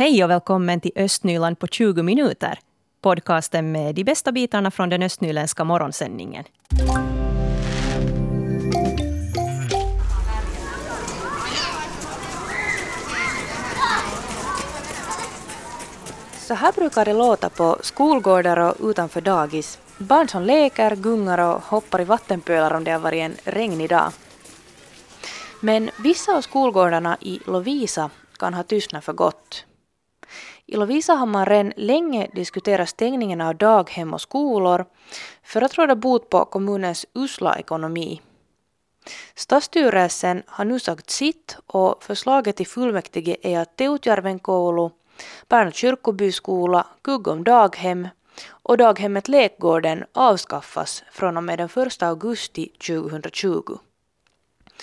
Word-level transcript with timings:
Hej 0.00 0.24
och 0.24 0.30
välkommen 0.30 0.80
till 0.80 0.92
Östnyland 0.96 1.58
på 1.58 1.66
20 1.66 2.02
minuter. 2.02 2.58
Podcasten 3.00 3.72
med 3.72 3.94
de 3.94 4.04
bästa 4.04 4.32
bitarna 4.32 4.70
från 4.70 4.88
den 4.88 5.02
östnyländska 5.02 5.64
morgonsändningen. 5.64 6.44
Så 16.38 16.54
här 16.54 16.72
brukar 16.72 17.04
det 17.04 17.12
låta 17.12 17.50
på 17.50 17.78
skolgårdar 17.80 18.56
och 18.56 18.90
utanför 18.90 19.20
dagis. 19.20 19.78
Barn 19.98 20.28
som 20.28 20.42
leker, 20.42 20.96
gungar 20.96 21.38
och 21.38 21.62
hoppar 21.62 22.00
i 22.00 22.04
vattenpölar 22.04 22.74
om 22.74 22.84
det 22.84 22.90
har 22.90 22.98
varit 22.98 23.22
en 23.22 23.34
regnig 23.44 23.88
dag. 23.88 24.12
Men 25.60 25.90
vissa 25.98 26.36
av 26.36 26.40
skolgårdarna 26.40 27.16
i 27.20 27.40
Lovisa 27.46 28.10
kan 28.38 28.54
ha 28.54 28.62
tystnat 28.62 29.04
för 29.04 29.12
gott. 29.12 29.64
I 30.70 30.76
Lovisa 30.76 31.14
har 31.14 31.26
man 31.26 31.46
redan 31.46 31.72
länge 31.76 32.30
diskuterat 32.34 32.88
stängningen 32.88 33.40
av 33.40 33.56
daghem 33.56 34.14
och 34.14 34.20
skolor 34.20 34.84
för 35.42 35.62
att 35.62 35.78
råda 35.78 35.96
bot 35.96 36.30
på 36.30 36.44
kommunens 36.44 37.06
usla 37.14 37.58
ekonomi. 37.58 38.20
Stadsstyrelsen 39.34 40.42
har 40.46 40.64
nu 40.64 40.78
sagt 40.78 41.10
sitt 41.10 41.56
och 41.66 42.04
förslaget 42.04 42.60
i 42.60 42.64
fullmäktige 42.64 43.36
är 43.42 43.58
att 43.60 43.76
Teutjärven 43.76 44.38
koulu, 44.38 44.90
Pärnö 45.48 45.70
kyrkobyskola, 45.70 46.86
Kuggom 47.02 47.44
daghem 47.44 48.08
och 48.50 48.76
daghemmet 48.76 49.28
Lekgården 49.28 50.04
avskaffas 50.12 51.04
från 51.12 51.36
och 51.36 51.44
med 51.44 51.58
den 51.58 51.86
1 51.86 52.02
augusti 52.02 52.66
2020. 52.66 53.89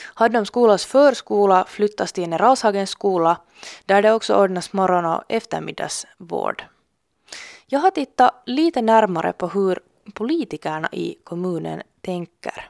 Haddom 0.04 0.46
skolas 0.46 0.86
förskola 0.86 1.66
flyttas 1.68 2.14
till 2.14 2.24
Generalshagens 2.24 2.90
skola 2.90 3.38
där 3.86 4.02
det 4.02 4.14
också 4.14 4.36
ordnas 4.36 4.74
morgon 4.74 5.06
och 5.06 5.24
eftermiddagsvård. 5.30 6.64
Jag 7.68 7.80
har 7.80 7.92
tittat 7.92 8.44
lite 8.46 8.82
närmare 8.82 9.34
på 9.34 9.48
hur 9.48 9.80
politikerna 10.14 10.90
i 10.92 11.16
kommunen 11.24 11.82
tänker. 12.02 12.70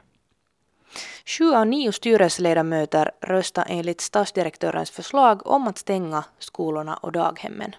Sju 1.26 1.54
av 1.54 1.66
nio 1.66 1.92
styrelseledamöter 1.92 3.10
röstar 3.20 3.64
enligt 3.68 4.00
stadsdirektörens 4.00 4.90
förslag 4.90 5.46
om 5.46 5.68
att 5.68 5.78
stänga 5.78 6.24
skolorna 6.38 6.96
och 6.96 7.12
daghemmen. 7.12 7.72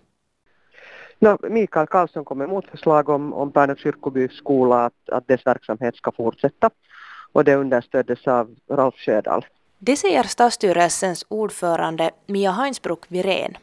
No, 1.19 1.37
Mikael 1.49 1.87
Karlsson 1.87 2.25
kom 2.25 2.37
med 2.37 2.49
motförslag 2.49 3.09
om, 3.09 3.33
om 3.33 3.51
Pärnö 3.51 3.75
kyrkobys 3.75 4.31
skola 4.31 4.85
att, 4.85 5.09
att 5.11 5.27
dess 5.27 5.45
verksamhet 5.45 5.95
ska 5.95 6.11
fortsätta 6.11 6.69
och 7.31 7.43
det 7.43 7.55
understöddes 7.55 8.27
av 8.27 8.55
Rolf 8.67 8.95
Sjödahl. 8.95 9.45
Det 9.77 9.95
säger 9.95 10.23
stadsstyrelsens 10.23 11.25
ordförande 11.27 12.11
Mia 12.25 12.51
Heinsbruck 12.51 13.05
Virén. 13.07 13.57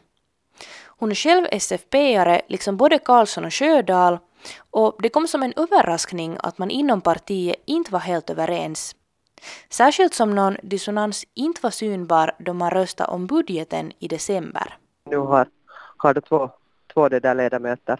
Hon 0.85 1.11
är 1.11 1.15
själv 1.15 1.45
SFP-are 1.51 2.41
liksom 2.47 2.77
både 2.77 2.99
Karlsson 2.99 3.45
och 3.45 3.53
Sjödahl 3.53 4.19
och 4.69 4.95
det 5.01 5.09
kom 5.09 5.27
som 5.27 5.43
en 5.43 5.53
överraskning 5.55 6.37
att 6.39 6.57
man 6.57 6.71
inom 6.71 7.01
partiet 7.01 7.55
inte 7.65 7.91
var 7.91 7.99
helt 7.99 8.29
överens. 8.29 8.95
Särskilt 9.69 10.13
som 10.13 10.35
någon 10.35 10.57
dissonans 10.61 11.25
inte 11.33 11.59
var 11.63 11.69
synbar 11.69 12.31
då 12.37 12.53
man 12.53 12.71
röstade 12.71 13.11
om 13.11 13.27
budgeten 13.27 13.91
i 13.99 14.07
december. 14.07 14.77
Nu 15.03 15.17
har, 15.17 15.47
har 15.97 16.13
det 16.13 16.21
två, 16.21 16.49
två 16.93 17.09
det 17.09 17.19
där 17.19 17.35
ledamöter 17.35 17.99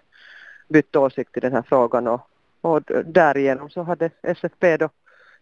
bytt 0.68 0.96
åsikt 0.96 1.38
i 1.38 1.40
den 1.40 1.54
här 1.54 1.62
frågan 1.62 2.08
och, 2.08 2.22
och 2.62 2.82
därigenom 3.06 3.70
så 3.70 3.84
hade 3.84 4.10
SFP 4.22 4.78
då 4.78 4.90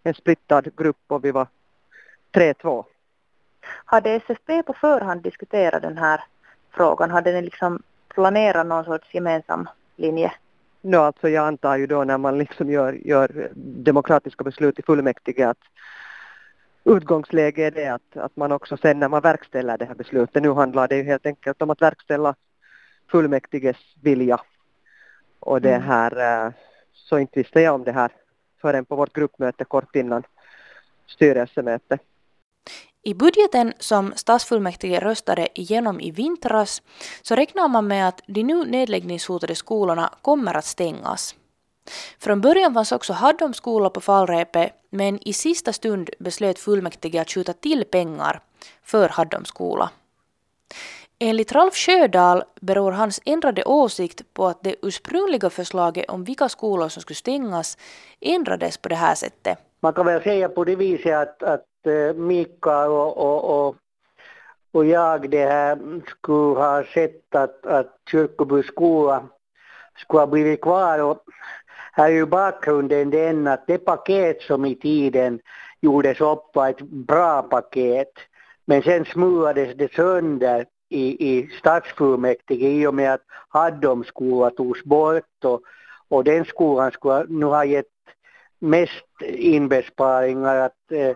en 0.06 0.14
splittad 0.14 0.76
grupp 0.78 0.98
och 1.08 1.26
vi 1.26 1.32
var 1.32 1.48
3-2. 2.34 2.86
Hade 3.86 4.12
SFP 4.12 4.64
på 4.64 4.74
förhand 4.74 5.22
diskuterat 5.22 5.82
den 5.82 5.98
här 5.98 6.24
frågan? 6.72 7.12
Hade 7.12 7.34
ni 7.34 7.42
liksom 7.42 7.82
planerat 8.08 8.68
någon 8.68 8.86
sorts 8.86 9.14
gemensam 9.14 9.70
linje? 9.96 10.34
No, 10.82 10.98
alltså 10.98 11.30
jag 11.30 11.48
antar 11.48 11.78
ju 11.78 11.88
då 11.88 12.04
när 12.04 12.18
man 12.18 12.38
liksom 12.38 12.70
gör, 12.70 12.94
gör 12.94 13.50
demokratiska 13.56 14.44
beslut 14.44 14.80
i 14.80 14.82
fullmäktige 14.82 15.50
att 15.50 15.58
utgångsläge 16.84 17.68
är 17.68 17.72
det 17.72 17.88
att, 17.88 18.18
att 18.18 18.36
man 18.36 18.52
också 18.52 18.78
sen 18.78 19.00
när 19.00 19.10
man 19.10 19.22
verkställer 19.22 19.78
det 19.78 19.86
här 19.86 19.96
beslutet, 19.96 20.44
nu 20.44 20.52
handlar 20.52 20.88
det 20.88 20.96
ju 20.96 21.04
helt 21.04 21.26
enkelt 21.26 21.62
om 21.62 21.70
att 21.70 21.82
verkställa 21.82 22.36
fullmäktiges 23.12 23.78
vilja. 24.02 24.42
Och 25.40 25.62
det 25.62 25.76
mm. 25.76 25.88
här, 25.88 26.46
eh, 26.46 26.54
så 26.94 27.20
inte 27.20 27.40
visste 27.40 27.62
jag 27.62 27.76
om 27.76 27.84
det 27.84 27.92
här 27.92 28.12
förrän 28.66 28.86
på 28.86 28.96
vårt 28.96 29.14
gruppmöte 29.14 29.64
kort 29.66 29.96
innan 29.96 30.24
styrelsemöte. 31.08 31.98
I 33.04 33.14
budgeten 33.14 33.74
som 33.80 34.14
stadsfullmäktige 34.16 35.00
röstade 35.00 35.48
igenom 35.54 36.00
i 36.00 36.12
vintras 36.12 36.82
så 37.22 37.36
räknar 37.36 37.68
man 37.68 37.88
med 37.88 38.08
att 38.08 38.22
de 38.28 38.44
nu 38.44 38.66
nedläggningshotade 38.66 39.56
skolorna 39.56 40.14
kommer 40.22 40.54
att 40.54 40.66
stängas. 40.66 41.36
Från 42.20 42.42
början 42.42 42.74
fanns 42.74 42.92
också 42.92 43.14
Haddom 43.14 43.54
skola 43.54 43.90
på 43.90 44.02
fallrepet 44.02 44.74
men 44.90 45.28
i 45.28 45.34
sista 45.34 45.74
stund 45.74 46.10
beslöt 46.20 46.60
fullmäktige 46.60 47.22
att 47.22 47.32
skjuta 47.32 47.54
till 47.54 47.86
pengar 47.86 48.42
för 48.84 49.10
Haddom 49.10 49.46
skola. 49.46 49.90
Enligt 51.20 51.52
Ralf 51.52 51.76
Sjödahl 51.76 52.44
beror 52.62 52.92
hans 52.92 53.22
ändrade 53.26 53.64
åsikt 53.64 54.34
på 54.34 54.46
att 54.48 54.64
det 54.64 54.76
ursprungliga 54.82 55.50
förslaget 55.50 56.10
om 56.10 56.24
vilka 56.24 56.50
skolor 56.50 56.90
som 56.90 57.02
skulle 57.02 57.16
stängas 57.16 57.78
ändrades 58.22 58.78
på 58.78 58.90
det 58.90 58.96
här 58.96 59.16
sättet. 59.16 59.58
Man 59.80 59.94
kan 59.94 60.06
väl 60.06 60.24
säga 60.24 60.50
på 60.50 60.64
det 60.64 60.76
viset 60.76 61.16
att, 61.16 61.44
att 61.44 61.88
eh, 61.88 62.14
Mikael 62.16 62.92
och, 62.92 63.18
och, 63.18 63.68
och, 63.68 63.76
och 64.72 64.86
jag 64.86 65.30
det 65.30 65.46
här 65.46 66.02
skulle 66.08 66.60
ha 66.60 66.84
sett 66.94 67.36
att, 67.36 67.66
att 67.66 68.00
Kyrkoby 68.12 68.64
skola 68.64 69.24
skulle 69.98 70.20
ha 70.20 70.28
blivit 70.28 70.62
kvar 70.62 71.00
och 71.00 71.24
här 71.92 72.06
är 72.06 72.14
ju 72.14 72.26
bakgrunden 72.26 73.10
den 73.10 73.48
att 73.48 73.68
det 73.68 73.78
paket 73.78 74.42
som 74.42 74.66
i 74.66 74.76
tiden 74.76 75.40
gjordes 75.82 76.22
upp 76.22 76.44
var 76.54 76.70
ett 76.70 76.82
bra 76.82 77.42
paket 77.42 78.12
men 78.66 78.82
sen 78.82 79.06
smulades 79.06 79.78
det 79.78 79.94
sönder 79.94 80.66
i, 80.96 81.30
i 81.30 81.50
stadsfullmäktige 81.60 82.68
i 82.68 82.88
och 82.88 82.94
med 82.94 83.14
att 83.14 83.22
Haddom 83.50 84.04
skola 84.04 84.50
togs 84.50 84.84
bort 84.84 85.44
och, 85.44 85.62
och 86.08 86.24
den 86.24 86.46
skolan 86.46 86.92
skulle 86.92 87.26
nu 87.30 87.46
ha 87.46 87.66
gett 87.66 87.86
mest 88.60 89.06
inbesparingar. 89.38 90.56
Att, 90.56 90.92
eh, 90.92 91.16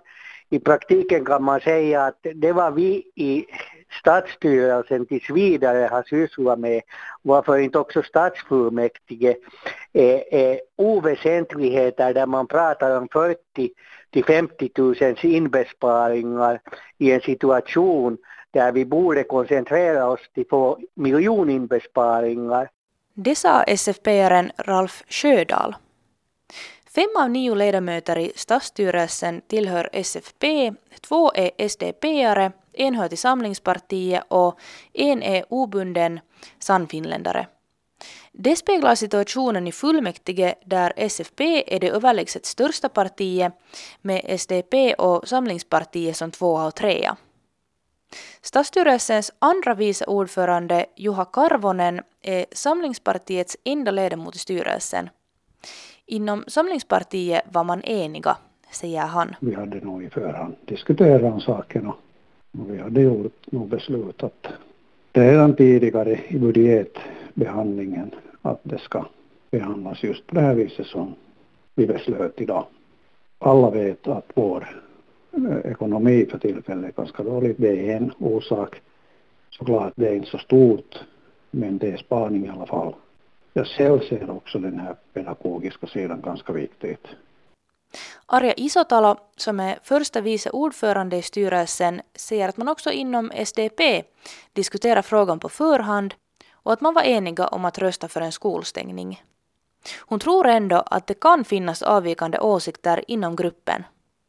I 0.49 0.59
praktiken 0.59 1.25
kan 1.25 1.43
man 1.43 1.59
säga 1.59 2.05
att 2.05 2.19
det 2.35 2.51
var 2.51 2.71
vi 2.71 3.03
i 3.15 3.45
stadsstyrelsen 3.99 5.05
tills 5.05 5.29
vidare 5.29 5.87
har 5.91 6.03
sysslat 6.03 6.59
med, 6.59 6.81
varför 7.21 7.57
inte 7.57 7.79
också 7.79 8.03
stadsfullmäktige 8.03 9.35
är, 9.93 10.33
är 10.33 10.59
oväsentligheter 10.75 12.13
där 12.13 12.25
man 12.25 12.47
pratar 12.47 12.97
om 12.97 13.07
40 13.11 13.39
till 14.11 14.25
50 14.25 14.71
000 14.75 14.95
inbesparingar 15.21 16.59
i 16.97 17.11
en 17.11 17.21
situation 17.21 18.17
där 18.51 18.71
vi 18.71 18.85
borde 18.85 19.23
koncentrera 19.23 20.07
oss 20.07 20.19
till 20.33 20.47
få 20.49 20.79
miljoninbesparingar. 20.93 22.69
Det 23.13 23.35
sa 23.35 23.63
SFP-aren 23.63 24.51
Ralf 24.57 25.03
Sjödahl. 25.07 25.75
Fem 26.95 27.09
av 27.17 27.29
nio 27.29 27.55
ledamöter 27.55 28.17
i 28.17 28.31
stadsstyrelsen 28.35 29.41
tillhör 29.47 29.89
SFP, 29.93 30.73
två 31.01 31.31
är 31.35 31.51
SDP-are, 31.57 32.51
en 32.73 32.95
hör 32.95 33.07
till 33.07 33.17
Samlingspartiet 33.17 34.23
och 34.27 34.59
en 34.93 35.23
är 35.23 35.45
obunden 35.49 36.19
sannfinländare. 36.59 37.47
Det 38.31 38.55
speglar 38.55 38.95
situationen 38.95 39.67
i 39.67 39.71
fullmäktige 39.71 40.55
där 40.65 40.93
SFP 40.95 41.63
är 41.75 41.79
det 41.79 41.89
överlägset 41.89 42.45
största 42.45 42.89
partiet 42.89 43.53
med 44.01 44.25
SDP 44.27 44.93
och 44.93 45.27
Samlingspartiet 45.27 46.17
som 46.17 46.31
tvåa 46.31 46.67
och 46.67 46.75
trea. 46.75 47.17
Stadsstyrelsens 48.41 49.31
andra 49.39 49.73
vice 49.73 50.05
ordförande 50.05 50.85
Juha 50.95 51.25
Karvonen 51.25 52.01
är 52.21 52.45
Samlingspartiets 52.51 53.57
enda 53.63 53.91
ledamot 53.91 54.35
i 54.35 54.39
styrelsen. 54.39 55.09
Inom 56.05 56.43
Samlingspartiet 56.47 57.41
var 57.51 57.63
man 57.63 57.81
eniga, 57.81 58.37
säger 58.71 59.01
han. 59.01 59.35
Vi 59.39 59.53
hade 59.53 59.79
nog 59.79 60.03
i 60.03 60.09
förhand 60.09 60.55
diskuterat 60.65 61.33
om 61.33 61.41
saken 61.41 61.87
och, 61.87 61.95
vi 62.51 62.77
hade 62.77 63.01
gjort 63.01 63.51
nog 63.51 63.67
beslutat 63.67 64.47
redan 65.13 65.55
tidigare 65.55 66.19
i 66.27 66.37
budgetbehandlingen 66.37 68.11
att 68.41 68.59
det 68.63 68.79
ska 68.79 69.05
behandlas 69.51 70.03
just 70.03 70.27
på 70.27 70.35
det 70.35 70.41
här 70.41 70.53
viset 70.53 70.87
som 70.87 71.15
vi 71.75 71.87
beslöt 71.87 72.41
idag. 72.41 72.65
Alla 73.39 73.69
vet 73.69 74.07
att 74.07 74.25
vår 74.33 74.81
ekonomi 75.65 76.25
för 76.31 76.37
tillfället 76.37 76.95
ganska 76.95 77.23
dålig. 77.23 77.55
Det 77.57 77.91
är 77.91 77.95
en 77.97 78.11
orsak. 78.19 78.81
Såklart 79.49 79.93
det 79.95 80.07
är 80.07 80.15
inte 80.15 80.29
så 80.29 80.37
stort 80.37 80.99
men 81.51 81.77
det 81.77 81.91
är 81.91 81.97
spaning 81.97 82.45
i 82.45 82.49
alla 82.49 82.65
fall 82.65 82.93
jag 83.53 83.67
själv 83.67 83.99
ser 83.99 84.29
också 84.29 84.59
den 84.59 84.79
här 84.79 84.95
pedagogiska 85.13 85.87
sidan 85.87 86.21
ganska 86.21 86.53
viktigt. 86.53 87.07
Arja 88.25 88.53
Isotalo, 88.53 89.15
som 89.35 89.59
är 89.59 89.79
första 89.83 90.21
vice 90.21 90.49
ordförande 90.49 91.17
i 91.17 91.21
styrelsen, 91.21 92.01
säger 92.15 92.49
att 92.49 92.57
man 92.57 92.67
också 92.67 92.91
inom 92.91 93.31
SDP 93.45 94.03
diskuterar 94.53 95.01
frågan 95.01 95.39
på 95.39 95.49
förhand 95.49 96.13
och 96.53 96.73
att 96.73 96.81
man 96.81 96.93
var 96.93 97.01
eniga 97.01 97.47
om 97.47 97.65
att 97.65 97.79
rösta 97.79 98.07
för 98.07 98.21
en 98.21 98.31
skolstängning. 98.31 99.21
Hon 99.99 100.19
tror 100.19 100.47
ändå 100.47 100.83
att 100.85 101.07
det 101.07 101.19
kan 101.19 101.43
finnas 101.43 101.81
avvikande 101.81 102.39
åsikter 102.39 103.03
inom 103.07 103.35
gruppen. 103.35 103.83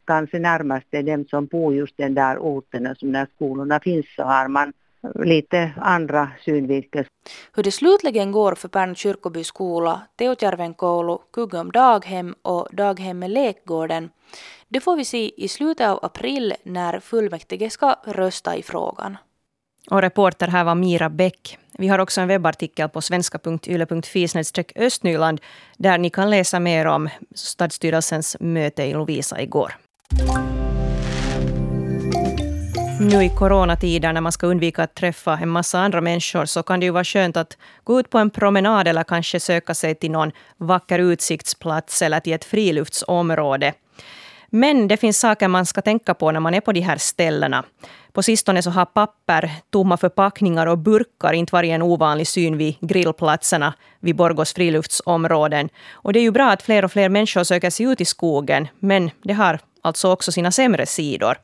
Kanske 0.05 0.39
närmast 0.39 0.87
är 0.91 1.03
dem 1.03 1.25
som 1.31 1.47
bor 1.47 1.75
just 1.75 1.97
den 1.97 2.15
där 2.15 2.39
orten 2.39 2.95
som 2.99 3.13
där 3.13 3.27
skolorna 3.35 3.81
finns 3.81 4.07
så 4.17 4.23
har 4.23 4.49
man 4.49 4.73
lite 5.15 5.73
andra 5.77 6.29
synvinkel. 6.45 7.05
Hur 7.55 7.63
det 7.63 7.71
slutligen 7.71 8.33
går 8.33 8.55
för 8.55 8.69
Pärnu 8.69 8.95
kyrkoby 8.95 9.45
skola, 9.45 10.01
Teutjärven 10.17 10.75
koulu, 10.75 11.19
Kugum 11.33 11.71
daghem 11.71 12.35
och 12.43 12.69
daghemmet 12.73 13.31
Lekgården, 13.31 14.11
det 14.69 14.81
får 14.81 14.97
vi 14.97 15.05
se 15.05 15.45
i 15.45 15.49
slutet 15.49 15.89
av 15.89 15.99
april 16.03 16.55
när 16.63 17.01
fullmäktige 17.01 17.71
ska 17.71 17.97
rösta 18.07 18.57
i 18.57 18.63
frågan. 18.63 19.17
Och 19.91 20.03
reporter 20.03 20.47
här 20.47 20.65
var 20.65 20.75
Mira 20.75 21.09
Bäck. 21.09 21.59
Vi 21.79 21.89
har 21.89 21.99
också 21.99 22.21
en 22.21 22.29
webbartikel 22.29 22.89
på 22.89 23.01
svenska.yle.fi 23.01 24.27
östnyland 24.77 25.41
där 25.77 25.99
ni 25.99 26.11
kan 26.11 26.31
läsa 26.31 26.61
mer 26.61 26.87
om 26.87 27.09
stadsstyrelsens 27.35 28.37
möte 28.41 28.83
i 28.83 28.93
Lovisa 28.93 29.41
igår. 29.41 29.75
Nu 33.01 33.25
i 33.25 33.29
coronatider 33.29 34.13
när 34.13 34.21
man 34.21 34.33
ska 34.33 34.47
undvika 34.47 34.83
att 34.83 34.95
träffa 34.95 35.39
en 35.43 35.49
massa 35.49 35.79
andra 35.79 36.01
människor 36.01 36.45
så 36.45 36.63
kan 36.63 36.81
det 36.81 36.87
ju 36.87 36.93
vara 36.93 37.05
skönt 37.05 37.37
att 37.37 37.57
gå 37.85 38.01
ut 38.01 38.11
på 38.11 38.19
en 38.19 38.31
promenad 38.31 38.89
eller 38.89 39.05
kanske 39.05 39.41
söka 39.41 39.75
sig 39.75 39.95
till 39.95 40.11
någon 40.11 40.33
vacker 40.59 40.99
utsiktsplats 40.99 42.03
eller 42.03 42.21
till 42.21 42.33
ett 42.33 42.45
friluftsområde. 42.45 43.75
Men 44.51 44.89
det 44.89 44.97
finns 44.97 45.19
saker 45.19 45.49
man 45.49 45.67
ska 45.67 45.83
tänka 45.83 46.15
på 46.15 46.33
när 46.33 46.41
man 46.41 46.55
är 46.55 46.61
på 46.61 46.73
de 46.73 46.81
här 46.81 46.97
ställena. 46.97 47.65
På 48.13 48.23
sistone 48.23 48.63
så 48.63 48.71
har 48.71 48.85
papper, 48.85 49.51
tomma 49.71 49.97
förpackningar 49.97 50.67
och 50.67 50.79
burkar 50.79 51.33
inte 51.33 51.55
varit 51.55 51.71
en 51.71 51.83
ovanlig 51.83 52.27
syn 52.27 52.57
vid 52.57 52.77
grillplatserna 52.81 53.75
vid 54.01 54.17
Borgos 54.17 54.53
friluftsområden. 54.55 55.69
Och 55.93 56.13
det 56.13 56.19
är 56.19 56.23
ju 56.23 56.31
bra 56.31 56.51
att 56.51 56.63
fler 56.63 56.85
och 56.85 56.93
fler 56.93 57.09
människor 57.09 57.45
söker 57.45 57.71
sig 57.71 57.87
ut 57.87 58.01
i 58.01 58.05
skogen, 58.05 58.69
men 58.79 59.11
det 59.23 59.33
har 59.33 59.59
alltså 59.83 60.09
också 60.09 60.33
sina 60.33 60.51
sämre 60.51 60.87
sidor. 60.87 61.37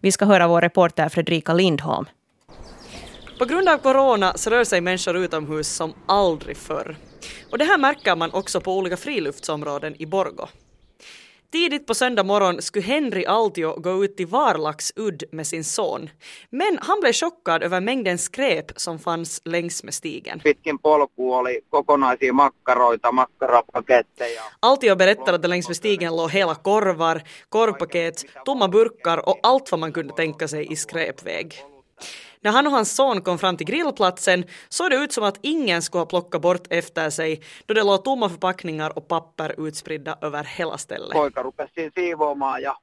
Vi 0.00 0.12
ska 0.12 0.24
höra 0.24 0.48
vår 0.48 0.60
reporter 0.60 1.08
Fredrika 1.08 1.54
Lindholm. 1.54 2.06
På 3.38 3.44
grund 3.44 3.68
av 3.68 3.78
corona 3.78 4.32
så 4.36 4.50
rör 4.50 4.64
sig 4.64 4.80
människor 4.80 5.16
utomhus 5.16 5.68
som 5.68 5.94
aldrig 6.06 6.56
förr. 6.56 6.96
Och 7.50 7.58
det 7.58 7.64
här 7.64 7.78
märker 7.78 8.16
man 8.16 8.32
också 8.32 8.60
på 8.60 8.76
olika 8.76 8.96
friluftsområden 8.96 10.02
i 10.02 10.06
Borgo. 10.06 10.48
Tidigt 11.52 11.86
på 11.86 11.94
söndag 11.94 12.22
morgon 12.22 12.62
skulle 12.62 12.84
Henry 12.84 13.24
Altio 13.24 13.80
gå 13.80 14.04
ut 14.04 14.16
till 14.16 14.26
Varlaxudd 14.26 15.22
med 15.32 15.46
sin 15.46 15.64
son. 15.64 16.10
Men 16.50 16.78
han 16.82 17.00
blev 17.00 17.12
chockad 17.12 17.62
över 17.62 17.80
mängden 17.80 18.18
skräp 18.18 18.66
som 18.76 18.98
fanns 18.98 19.42
längs 19.44 19.84
med 19.84 19.94
stigen. 19.94 20.40
Pitkin 20.40 20.78
polku 20.78 21.22
oli 21.22 21.60
kokonaisia 21.70 22.32
makkaroita, 22.32 23.12
makkarapaketteja. 23.12 24.42
Altio 24.60 24.96
berättar 24.96 25.32
att 25.32 25.42
det 25.42 25.48
längs 25.48 25.68
med 25.68 25.76
stigen 25.76 26.16
låg 26.16 26.30
hela 26.30 26.54
korvar, 26.54 27.22
korvpaket, 27.48 28.24
tomma 28.44 28.68
burkar 28.68 29.28
och 29.28 29.40
allt 29.42 29.70
vad 29.70 29.80
man 29.80 29.92
kunde 29.92 30.14
tänka 30.14 30.48
sig 30.48 30.72
i 30.72 30.76
skräpväg. 30.76 31.71
När 32.42 32.52
han 32.52 32.66
och 32.66 32.72
hans 32.72 32.94
son 32.94 33.20
kom 33.20 33.38
fram 33.38 33.56
till 33.56 33.66
grillplatsen 33.66 34.44
såg 34.68 34.90
det 34.90 34.96
ut 34.96 35.12
som 35.12 35.24
att 35.24 35.38
ingen 35.42 35.82
skulle 35.82 36.00
ha 36.00 36.06
plockat 36.06 36.42
bort 36.42 36.66
efter 36.70 37.10
sig 37.10 37.42
då 37.66 37.74
det 37.74 37.82
låg 37.82 38.04
tomma 38.04 38.28
förpackningar 38.28 38.98
och 38.98 39.08
papper 39.08 39.66
utspridda 39.66 40.18
över 40.20 40.44
hela 40.44 40.78
stället. 40.78 41.12
Poika 41.12 41.42
rupesi 41.42 41.90
siivoamaan 41.94 42.62
ja 42.62 42.78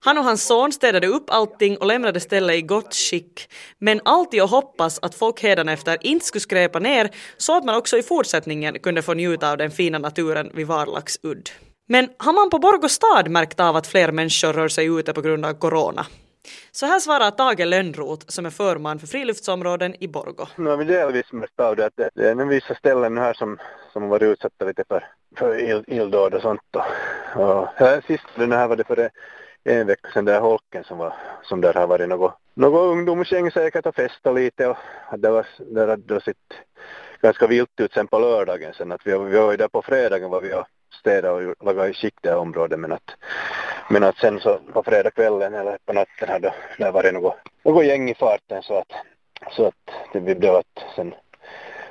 han 0.00 0.18
och 0.18 0.24
hans 0.24 0.46
son 0.46 0.72
städade 0.72 1.06
upp 1.06 1.24
allting 1.30 1.76
och 1.76 1.86
lämnade 1.86 2.20
stället 2.20 2.56
i 2.56 2.62
gott 2.62 2.94
skick. 2.94 3.48
Men 3.78 4.00
alltid 4.04 4.42
och 4.42 4.48
hoppas 4.48 4.98
att 5.02 5.14
folk 5.14 5.42
hädanefter 5.42 5.98
inte 6.00 6.26
skulle 6.26 6.40
skräpa 6.40 6.78
ner 6.78 7.10
så 7.36 7.56
att 7.56 7.64
man 7.64 7.76
också 7.76 7.96
i 7.96 8.02
fortsättningen 8.02 8.78
kunde 8.78 9.02
få 9.02 9.14
njuta 9.14 9.50
av 9.50 9.58
den 9.58 9.70
fina 9.70 9.98
naturen 9.98 10.50
vid 10.54 10.66
Varlaxudd. 10.66 11.50
Men 11.88 12.08
har 12.18 12.32
man 12.32 12.50
på 12.50 12.58
Borgå 12.58 12.88
stad 12.88 13.30
märkt 13.30 13.60
av 13.60 13.76
att 13.76 13.86
fler 13.86 14.12
människor 14.12 14.52
rör 14.52 14.68
sig 14.68 14.86
ute 14.86 15.12
på 15.12 15.20
grund 15.20 15.46
av 15.46 15.54
corona? 15.54 16.06
Så 16.70 16.86
här 16.86 16.98
svarar 16.98 17.30
Tage 17.30 17.66
Lönnroth 17.66 18.26
som 18.28 18.46
är 18.46 18.50
förman 18.50 18.98
för 18.98 19.06
friluftsområden 19.06 19.94
i 20.00 20.08
Borgo. 20.08 20.46
Nu 20.56 20.70
har 20.70 20.76
vi 20.76 20.84
delvis 20.84 21.32
märkt 21.32 21.60
av 21.60 21.76
det 21.76 21.86
att 21.86 21.96
det 22.14 22.30
är 22.30 22.34
vissa 22.44 22.74
ställen 22.74 23.18
här 23.18 23.34
som, 23.34 23.58
som 23.92 24.08
varit 24.08 24.22
utsatta 24.22 24.64
lite 24.64 24.84
för, 24.88 25.06
för 25.36 25.90
illdåd 25.92 26.34
och 26.34 26.42
sånt. 26.42 26.60
Och, 27.34 27.42
och 27.42 27.68
här, 27.76 28.00
sist 28.06 28.24
den 28.34 28.52
här 28.52 28.68
var 28.68 28.76
det 28.76 28.84
för 28.84 29.10
en 29.64 29.86
vecka 29.86 30.08
sedan 30.12 30.24
där 30.24 30.40
holken 30.40 30.84
som 30.84 30.98
var, 30.98 31.14
som 31.42 31.60
där 31.60 31.74
har 31.74 31.86
varit 31.86 32.08
något, 32.08 32.34
något 32.54 32.92
ungdomsgäng 32.92 33.50
säkert 33.50 33.86
och 33.86 33.94
festat 33.94 34.34
lite 34.34 34.66
och 34.66 34.76
det 35.18 35.30
var, 35.30 35.46
där 35.58 35.88
hade 35.88 36.14
då 36.14 36.20
sitt 36.20 36.36
ganska 37.22 37.46
vilt 37.46 37.80
ut 37.80 37.92
sen 37.92 38.06
på 38.06 38.18
lördagen 38.18 38.74
sen 38.74 38.92
att 38.92 39.06
vi, 39.06 39.10
vi 39.10 39.38
var 39.38 39.50
ju 39.50 39.56
där 39.56 39.68
på 39.68 39.82
fredagen 39.82 40.30
var 40.30 40.40
vi 40.40 40.54
och 40.54 40.66
städa 41.00 41.32
och 41.32 41.54
laga 41.64 41.88
i 41.88 41.94
skick 41.94 42.14
det 42.20 42.34
området 42.34 42.78
men 42.78 42.92
att, 42.92 43.10
men 43.88 44.04
att 44.04 44.16
sen 44.16 44.40
så 44.40 44.58
på 44.72 44.82
fredagskvällen 44.82 45.54
eller 45.54 45.78
på 45.86 45.92
natten 45.92 46.28
hade 46.28 46.54
det 46.78 46.90
varit 46.90 47.14
något, 47.14 47.36
något 47.64 47.84
gäng 47.84 48.10
i 48.10 48.14
farten 48.14 48.62
så 48.62 48.78
att, 48.78 48.92
så 49.50 49.66
att 49.66 49.90
det 50.12 50.20
blev 50.20 50.54
att 50.54 50.84
sen 50.96 51.14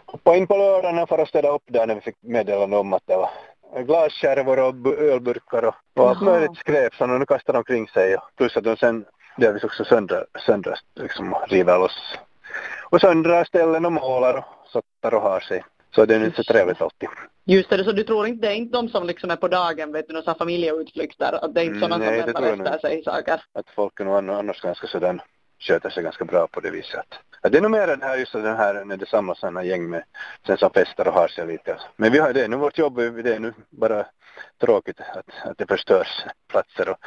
hoppa 0.05 0.35
in 0.35 0.47
på 0.47 0.57
lördagen 0.57 1.07
för 1.07 1.17
att 1.17 1.29
städa 1.29 1.50
upp 1.50 1.63
där 1.65 1.88
när 1.88 1.95
vi 1.95 2.01
fick 2.01 2.15
meddelande 2.21 2.77
om 2.77 2.94
att 2.94 3.07
det 3.07 3.17
var 3.17 3.29
glasskärvor 3.81 4.59
och 4.59 5.00
ölburkar 5.00 5.63
och, 5.63 5.75
och 5.94 6.09
allt 6.09 6.21
möjligt 6.21 6.57
skräp 6.57 6.95
som 6.95 7.19
de 7.19 7.25
kastade 7.25 7.57
omkring 7.57 7.88
sig 7.88 8.15
och 8.15 8.23
plus 8.38 8.57
att 8.57 8.63
de 8.63 8.77
sen 8.77 9.05
delvis 9.38 9.63
också 9.63 9.85
söndrar, 9.85 10.25
söndrar 10.45 10.79
liksom 10.95 11.35
river 11.47 11.77
loss 11.77 12.17
och 12.89 13.01
söndrar 13.01 13.44
ställen 13.44 13.85
och 13.85 13.94
målar 13.94 14.38
och 14.38 14.45
sottar 14.67 15.13
och 15.13 15.21
har 15.21 15.39
sig. 15.39 15.63
Så 15.95 16.05
det 16.05 16.15
är 16.15 16.25
inte 16.25 16.43
så 16.43 16.53
trevligt 16.53 16.81
alltid. 16.81 17.09
Just 17.45 17.69
det, 17.69 17.83
så 17.83 17.91
du 17.91 18.03
tror 18.03 18.27
inte 18.27 18.47
det 18.47 18.53
är 18.53 18.55
inte 18.55 18.77
de 18.77 18.89
som 18.89 19.07
liksom 19.07 19.31
är 19.31 19.35
på 19.35 19.47
dagen, 19.47 19.91
vet 19.91 20.07
du, 20.07 20.13
några 20.13 20.35
familjeutflykter, 20.35 21.45
att 21.45 21.55
det 21.55 21.61
är 21.61 21.65
inte 21.65 21.79
sådana 21.79 21.97
Nej, 21.97 22.23
som 22.23 22.43
lämnar 22.43 22.75
efter 22.75 22.89
sig 22.89 23.03
saker? 23.03 23.41
Att 23.53 23.69
folk 23.75 23.99
är 23.99 24.05
nog 24.05 24.29
annars 24.29 24.61
ganska 24.61 24.87
sådär 24.87 25.21
sköter 25.59 25.89
sig 25.89 26.03
ganska 26.03 26.25
bra 26.25 26.47
på 26.47 26.59
det 26.59 26.71
viset. 26.71 27.05
Att 27.41 27.51
det 27.51 27.57
är 27.57 27.61
nog 27.61 27.71
mer 27.71 27.87
det 27.87 28.05
här 28.05 28.17
just 28.17 28.33
den 28.33 28.57
här 28.57 28.85
när 28.85 28.97
det 28.97 29.05
samlas 29.05 29.39
sådana 29.39 29.63
gäng 29.63 29.89
med 29.89 30.03
sen 30.47 30.57
som 30.57 30.69
festar 30.69 31.07
och 31.07 31.13
har 31.13 31.27
sig 31.27 31.47
lite. 31.47 31.77
Men 31.95 32.11
vi 32.11 32.19
har 32.19 32.33
det 32.33 32.47
nu 32.47 32.57
vårt 32.57 32.77
jobb, 32.77 32.95
det 32.95 33.35
är 33.35 33.39
nu 33.39 33.53
bara 33.69 34.05
tråkigt 34.62 35.00
att, 35.00 35.50
att 35.50 35.57
det 35.57 35.67
förstörs 35.67 36.25
platser 36.47 36.89
och, 36.89 36.97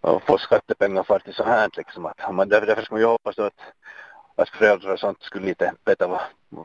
och 0.00 0.22
få 0.22 0.38
skattepengar 0.38 1.02
för 1.02 1.18
till 1.18 1.34
så 1.34 1.44
här 1.44 1.70
liksom. 1.76 2.06
Att, 2.06 2.34
man, 2.34 2.48
därför 2.48 2.82
ska 2.82 2.94
man 2.94 3.00
ju 3.00 3.06
hoppas 3.06 3.36
då 3.36 3.42
att 3.42 3.60
att 4.36 4.48
föräldrar 4.48 4.92
och 4.92 4.98
sånt 4.98 5.22
skulle 5.22 5.46
lite 5.46 5.72
veta 5.84 6.06
vad, 6.06 6.20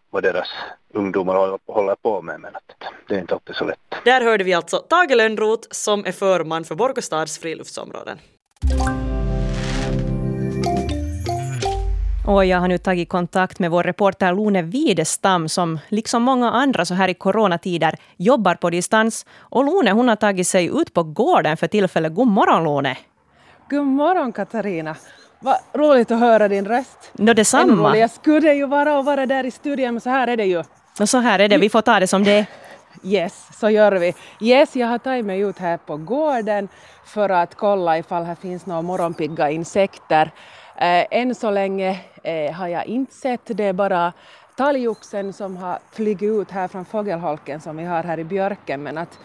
vad 0.09 0.23
deras 0.23 0.47
ungdomar 0.93 1.59
håller 1.67 1.95
på 1.95 2.21
med 2.21 2.39
men 2.39 2.55
att 2.55 2.75
det 3.07 3.15
är 3.15 3.19
inte 3.19 3.33
alltid 3.33 3.55
så 3.55 3.65
lätt. 3.65 3.79
Där 4.05 4.21
hörde 4.21 4.43
vi 4.43 4.53
alltså 4.53 4.77
Tage 4.77 5.15
Lönnroth 5.15 5.67
som 5.71 6.05
är 6.05 6.11
förman 6.11 6.63
för 6.63 6.75
Borgostads 6.75 7.39
friluftsområden. 7.39 8.17
Och 12.27 12.45
jag 12.45 12.59
har 12.59 12.67
nu 12.67 12.77
tagit 12.77 13.09
kontakt 13.09 13.59
med 13.59 13.71
vår 13.71 13.83
reporter 13.83 14.33
Lone 14.33 14.61
Widestam 14.61 15.49
som 15.49 15.79
liksom 15.89 16.23
många 16.23 16.51
andra 16.51 16.85
så 16.85 16.93
här 16.93 17.07
i 17.07 17.13
coronatider 17.13 17.95
jobbar 18.17 18.55
på 18.55 18.69
distans. 18.69 19.25
Och 19.39 19.65
Lone 19.65 19.91
hon 19.91 20.07
har 20.07 20.15
tagit 20.15 20.47
sig 20.47 20.81
ut 20.81 20.93
på 20.93 21.03
gården 21.03 21.57
för 21.57 21.67
tillfället. 21.67 22.13
God 22.13 22.27
morgon 22.27 22.63
Lone! 22.63 22.97
God 23.69 23.85
morgon 23.85 24.33
Katarina! 24.33 24.95
Vad 25.43 25.57
roligt 25.73 26.11
att 26.11 26.19
höra 26.19 26.47
din 26.47 26.65
röst. 26.65 27.11
No, 27.13 27.33
detsamma. 27.33 27.97
Jag 27.97 28.11
skulle 28.11 28.53
ju 28.53 28.65
vara 28.65 28.97
och 28.97 29.05
vara 29.05 29.25
där 29.25 29.43
i 29.43 29.51
studion, 29.51 29.93
men 29.93 30.01
så 30.01 30.09
här 30.09 30.27
är 30.27 30.37
det 30.37 30.45
ju. 30.45 30.63
No, 30.99 31.07
så 31.07 31.17
här 31.17 31.39
är 31.39 31.47
det, 31.49 31.57
vi 31.57 31.69
får 31.69 31.81
ta 31.81 31.99
det 31.99 32.07
som 32.07 32.23
det 32.23 32.31
är. 32.31 32.45
Yes, 33.03 33.47
så 33.59 33.69
gör 33.69 33.91
vi. 33.91 34.13
Yes, 34.41 34.75
jag 34.75 34.87
har 34.87 34.97
tagit 34.97 35.25
mig 35.25 35.39
ut 35.39 35.57
här 35.57 35.77
på 35.77 35.97
gården 35.97 36.67
för 37.05 37.29
att 37.29 37.55
kolla 37.55 37.97
ifall 37.97 38.23
här 38.23 38.35
finns 38.35 38.65
några 38.65 38.81
morgonpigga 38.81 39.49
insekter. 39.49 40.31
Eh, 40.77 41.05
än 41.11 41.35
så 41.35 41.51
länge 41.51 41.99
eh, 42.23 42.53
har 42.53 42.67
jag 42.67 42.85
inte 42.85 43.13
sett, 43.13 43.41
det 43.45 43.63
är 43.63 43.73
bara 43.73 44.13
talgoxen 44.57 45.33
som 45.33 45.57
har 45.57 45.79
flugit 45.91 46.41
ut 46.41 46.51
här 46.51 46.67
från 46.67 46.85
fågelholken 46.85 47.61
som 47.61 47.77
vi 47.77 47.83
har 47.83 48.03
här 48.03 48.19
i 48.19 48.23
björken, 48.23 48.83
men 48.83 48.97
att 48.97 49.19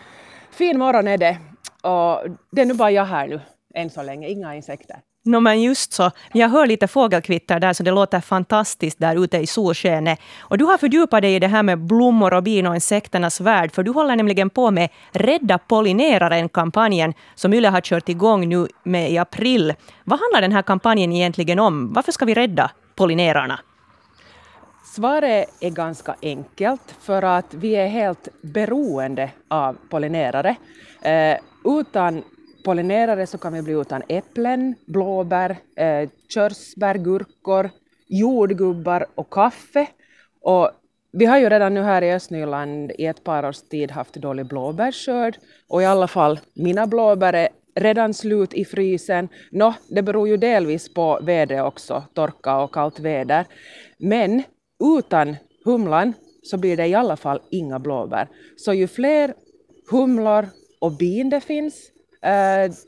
fin 0.50 0.78
morgon 0.78 1.08
är 1.08 1.18
det. 1.18 1.38
Och 1.82 2.37
det 2.50 2.62
är 2.62 2.66
nu 2.66 2.75
bara 2.75 2.90
jag 2.90 3.04
här 3.04 3.26
nu, 3.28 3.40
än 3.75 3.90
så 3.90 4.02
länge, 4.02 4.28
inga 4.28 4.54
insekter. 4.54 4.96
No, 5.26 5.40
men 5.40 5.62
just 5.62 5.92
så. 5.92 6.11
Jag 6.33 6.49
hör 6.49 6.66
lite 6.66 6.88
fågelkvitter 6.88 7.61
där, 7.61 7.73
så 7.73 7.83
det 7.83 7.90
låter 7.90 8.21
fantastiskt 8.21 8.99
där 8.99 9.25
ute 9.25 9.37
i 9.38 9.47
solskenet. 9.47 10.21
Och 10.40 10.59
du 10.59 10.64
har 10.64 10.78
fördjupat 10.78 11.23
dig 11.23 11.35
i 11.35 11.38
det 11.38 11.47
här 11.47 11.62
med 11.62 11.78
blommor 11.78 12.35
och 12.35 12.42
bin 12.42 12.66
och 12.66 12.75
insekternas 12.75 13.40
värld, 13.40 13.73
för 13.73 13.83
du 13.83 13.90
håller 13.90 14.16
nämligen 14.16 14.50
på 14.50 14.71
med 14.71 14.88
Rädda 15.12 15.59
pollineraren-kampanjen, 15.59 17.14
som 17.35 17.54
Yle 17.54 17.68
har 17.68 17.80
kört 17.80 18.09
igång 18.09 18.49
nu 18.49 18.68
med 18.83 19.11
i 19.11 19.18
april. 19.18 19.75
Vad 20.04 20.21
handlar 20.21 20.40
den 20.40 20.52
här 20.52 20.62
kampanjen 20.62 21.12
egentligen 21.12 21.59
om? 21.59 21.92
Varför 21.92 22.12
ska 22.12 22.25
vi 22.25 22.35
rädda 22.35 22.71
pollinerarna? 22.95 23.61
Svaret 24.95 25.49
är 25.61 25.71
ganska 25.71 26.14
enkelt, 26.23 26.95
för 27.00 27.23
att 27.23 27.54
vi 27.54 27.76
är 27.76 27.87
helt 27.87 28.28
beroende 28.42 29.30
av 29.49 29.76
pollinerare. 29.90 30.56
Eh, 31.02 31.38
utan 31.64 32.23
pollinerare 32.66 33.26
så 33.26 33.38
kan 33.38 33.52
vi 33.52 33.62
bli 33.62 33.73
utan 33.73 34.02
äpplen, 34.08 34.75
blåbär, 34.87 35.56
eh, 35.76 36.08
körsbär, 36.28 36.94
gurkor, 36.94 37.70
jordgubbar 38.08 39.06
och 39.14 39.30
kaffe. 39.30 39.87
Och 40.40 40.70
vi 41.12 41.25
har 41.25 41.38
ju 41.38 41.49
redan 41.49 41.75
nu 41.75 41.82
här 41.82 42.02
i 42.02 42.12
Östnyland 42.12 42.92
i 42.99 43.06
ett 43.06 43.25
par 43.25 43.49
års 43.49 43.61
tid 43.61 43.90
haft 43.90 44.14
dålig 44.14 44.46
blåbärsskörd 44.46 45.37
och 45.68 45.82
i 45.82 45.85
alla 45.85 46.08
fall 46.08 46.40
mina 46.54 46.87
blåbär 46.87 47.32
är 47.32 47.49
redan 47.75 48.14
slut 48.14 48.54
i 48.54 48.64
frysen. 48.64 49.28
Nå, 49.50 49.75
det 49.88 50.02
beror 50.02 50.28
ju 50.28 50.37
delvis 50.37 50.94
på 50.94 51.18
vädret 51.23 51.62
också, 51.62 52.02
torka 52.14 52.56
och 52.58 52.75
kallt 52.75 53.00
väder. 53.00 53.44
Men 53.99 54.42
utan 54.99 55.37
humlan 55.64 56.12
så 56.42 56.58
blir 56.58 56.76
det 56.76 56.87
i 56.87 56.94
alla 56.94 57.16
fall 57.16 57.40
inga 57.50 57.78
blåbär. 57.78 58.28
Så 58.56 58.73
ju 58.73 58.88
fler 58.88 59.35
humlor 59.90 60.49
och 60.80 60.92
bin 60.92 61.30
det 61.30 61.40
finns, 61.40 61.92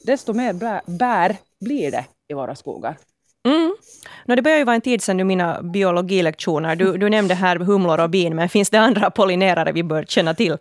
desto 0.02 0.33
mer 0.33 0.52
bär 0.99 1.37
blir 1.61 1.90
det 1.90 2.04
i 2.28 2.35
våra 2.35 2.54
skogar. 2.54 2.97
Mm. 3.47 3.76
No, 4.25 4.35
det 4.35 4.42
börjar 4.42 4.59
ju 4.59 4.64
vara 4.64 4.75
en 4.75 4.80
tid 4.80 5.02
sedan 5.02 5.16
nu 5.16 5.25
mina 5.25 5.62
biologilektioner. 5.62 6.76
Du, 6.76 6.97
du 6.97 7.09
nämnde 7.11 7.35
här 7.35 7.57
humlor 7.57 8.00
och 8.00 8.11
bin, 8.11 8.37
men 8.37 8.49
finns 8.49 8.71
det 8.71 8.80
andra 8.80 9.11
pollinerare 9.11 9.73
vi 9.73 9.83
bör 9.83 10.04
känna 10.04 10.35
till? 10.35 10.57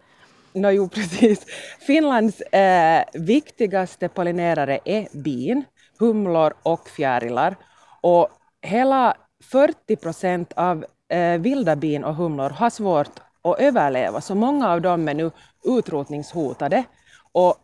No, 0.53 0.69
jo, 0.69 0.89
precis. 0.93 1.45
Finlands 1.79 2.41
eh, 2.41 3.03
viktigaste 3.13 4.09
pollinerare 4.09 4.79
är 4.85 5.07
bin, 5.11 5.63
humlor 5.99 6.53
och 6.63 6.89
fjärilar. 6.89 7.55
Och 8.01 8.29
hela 8.61 9.15
40 9.51 9.95
procent 9.95 10.53
av 10.55 10.85
eh, 11.09 11.39
vilda 11.39 11.75
bin 11.75 12.03
och 12.03 12.15
humlor 12.15 12.49
har 12.49 12.69
svårt 12.69 13.19
att 13.41 13.59
överleva, 13.59 14.21
så 14.21 14.35
många 14.35 14.69
av 14.69 14.81
dem 14.81 15.07
är 15.07 15.13
nu 15.13 15.31
utrotningshotade. 15.63 16.83
Och 17.31 17.55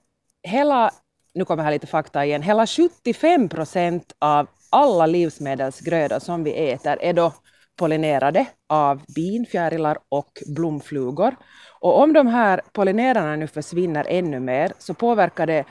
hela, 0.43 0.91
nu 1.33 1.45
kommer 1.45 1.63
här 1.63 1.71
lite 1.71 1.87
fakta 1.87 2.25
igen, 2.25 2.41
hela 2.41 2.67
75 2.67 3.49
procent 3.49 4.15
av 4.19 4.47
alla 4.69 5.05
livsmedelsgrödor 5.05 6.19
som 6.19 6.43
vi 6.43 6.71
äter 6.71 6.97
är 7.01 7.13
då 7.13 7.33
pollinerade 7.79 8.45
av 8.69 9.01
bin, 9.15 9.45
fjärilar 9.45 9.97
och 10.09 10.41
blomflugor. 10.55 11.35
Och 11.79 12.01
om 12.01 12.13
de 12.13 12.27
här 12.27 12.61
pollinerarna 12.73 13.35
nu 13.35 13.47
försvinner 13.47 14.05
ännu 14.09 14.39
mer 14.39 14.71
så 14.77 14.93
påverkar 14.93 15.47
det 15.47 15.63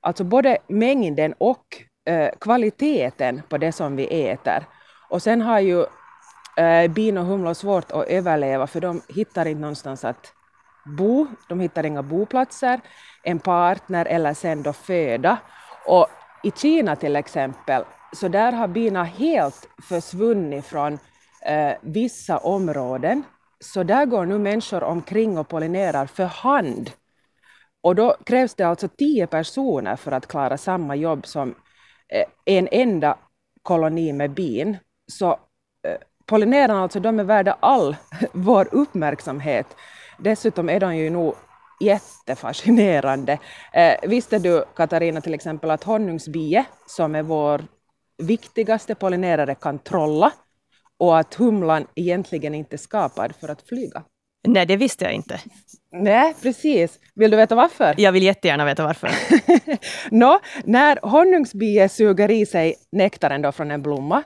alltså 0.00 0.24
både 0.24 0.58
mängden 0.68 1.34
och 1.38 1.82
eh, 2.08 2.30
kvaliteten 2.40 3.42
på 3.48 3.58
det 3.58 3.72
som 3.72 3.96
vi 3.96 4.28
äter. 4.28 4.64
Och 5.10 5.22
sen 5.22 5.42
har 5.42 5.60
ju 5.60 5.84
eh, 6.56 6.90
bin 6.90 7.18
och 7.18 7.24
humlor 7.24 7.54
svårt 7.54 7.92
att 7.92 8.08
överleva 8.08 8.66
för 8.66 8.80
de 8.80 9.02
hittar 9.08 9.46
inte 9.46 9.60
någonstans 9.60 10.04
att 10.04 10.32
bo, 10.86 11.26
de 11.48 11.60
hittar 11.60 11.86
inga 11.86 12.02
boplatser, 12.02 12.80
en 13.22 13.38
partner 13.38 14.06
eller 14.06 14.34
sen 14.34 14.62
då 14.62 14.72
föda. 14.72 15.38
Och 15.86 16.06
i 16.42 16.50
Kina 16.50 16.96
till 16.96 17.16
exempel, 17.16 17.84
så 18.12 18.28
där 18.28 18.52
har 18.52 18.68
bina 18.68 19.04
helt 19.04 19.68
försvunnit 19.88 20.64
från 20.66 20.98
eh, 21.42 21.72
vissa 21.80 22.38
områden. 22.38 23.22
Så 23.60 23.82
där 23.82 24.06
går 24.06 24.26
nu 24.26 24.38
människor 24.38 24.82
omkring 24.82 25.38
och 25.38 25.48
pollinerar 25.48 26.06
för 26.06 26.24
hand. 26.24 26.90
Och 27.80 27.94
då 27.94 28.16
krävs 28.24 28.54
det 28.54 28.64
alltså 28.64 28.88
tio 28.88 29.26
personer 29.26 29.96
för 29.96 30.12
att 30.12 30.26
klara 30.26 30.58
samma 30.58 30.96
jobb 30.96 31.26
som 31.26 31.54
eh, 32.08 32.24
en 32.44 32.68
enda 32.70 33.18
koloni 33.62 34.12
med 34.12 34.30
bin. 34.30 34.76
Så 35.12 35.30
eh, 35.30 35.96
pollinerarna 36.26 36.82
alltså, 36.82 37.00
de 37.00 37.20
är 37.20 37.24
värda 37.24 37.56
all 37.60 37.96
vår 38.32 38.68
uppmärksamhet. 38.72 39.76
Dessutom 40.18 40.68
är 40.68 40.80
de 40.80 40.96
ju 40.96 41.10
nog 41.10 41.34
jättefascinerande. 41.80 43.38
Eh, 43.72 43.94
visste 44.02 44.38
du, 44.38 44.64
Katarina, 44.76 45.20
till 45.20 45.34
exempel 45.34 45.70
att 45.70 45.84
honungsbie, 45.84 46.64
som 46.86 47.14
är 47.14 47.22
vår 47.22 47.64
viktigaste 48.18 48.94
pollinerare, 48.94 49.54
kan 49.54 49.78
trolla 49.78 50.32
och 50.98 51.18
att 51.18 51.34
humlan 51.34 51.86
egentligen 51.94 52.54
inte 52.54 52.76
är 52.76 52.78
skapad 52.78 53.34
för 53.40 53.48
att 53.48 53.62
flyga? 53.62 54.02
Nej, 54.48 54.66
det 54.66 54.76
visste 54.76 55.04
jag 55.04 55.12
inte. 55.12 55.40
Nej, 55.92 56.34
precis. 56.42 56.98
Vill 57.14 57.30
du 57.30 57.36
veta 57.36 57.54
varför? 57.54 57.94
Jag 57.96 58.12
vill 58.12 58.22
jättegärna 58.22 58.64
veta 58.64 58.84
varför. 58.84 59.10
Nå, 60.10 60.40
när 60.64 60.98
honungsbiet 61.02 61.92
suger 61.92 62.30
i 62.30 62.46
sig 62.46 62.74
nektaren 62.92 63.42
då 63.42 63.52
från 63.52 63.70
en 63.70 63.82
blomma 63.82 64.22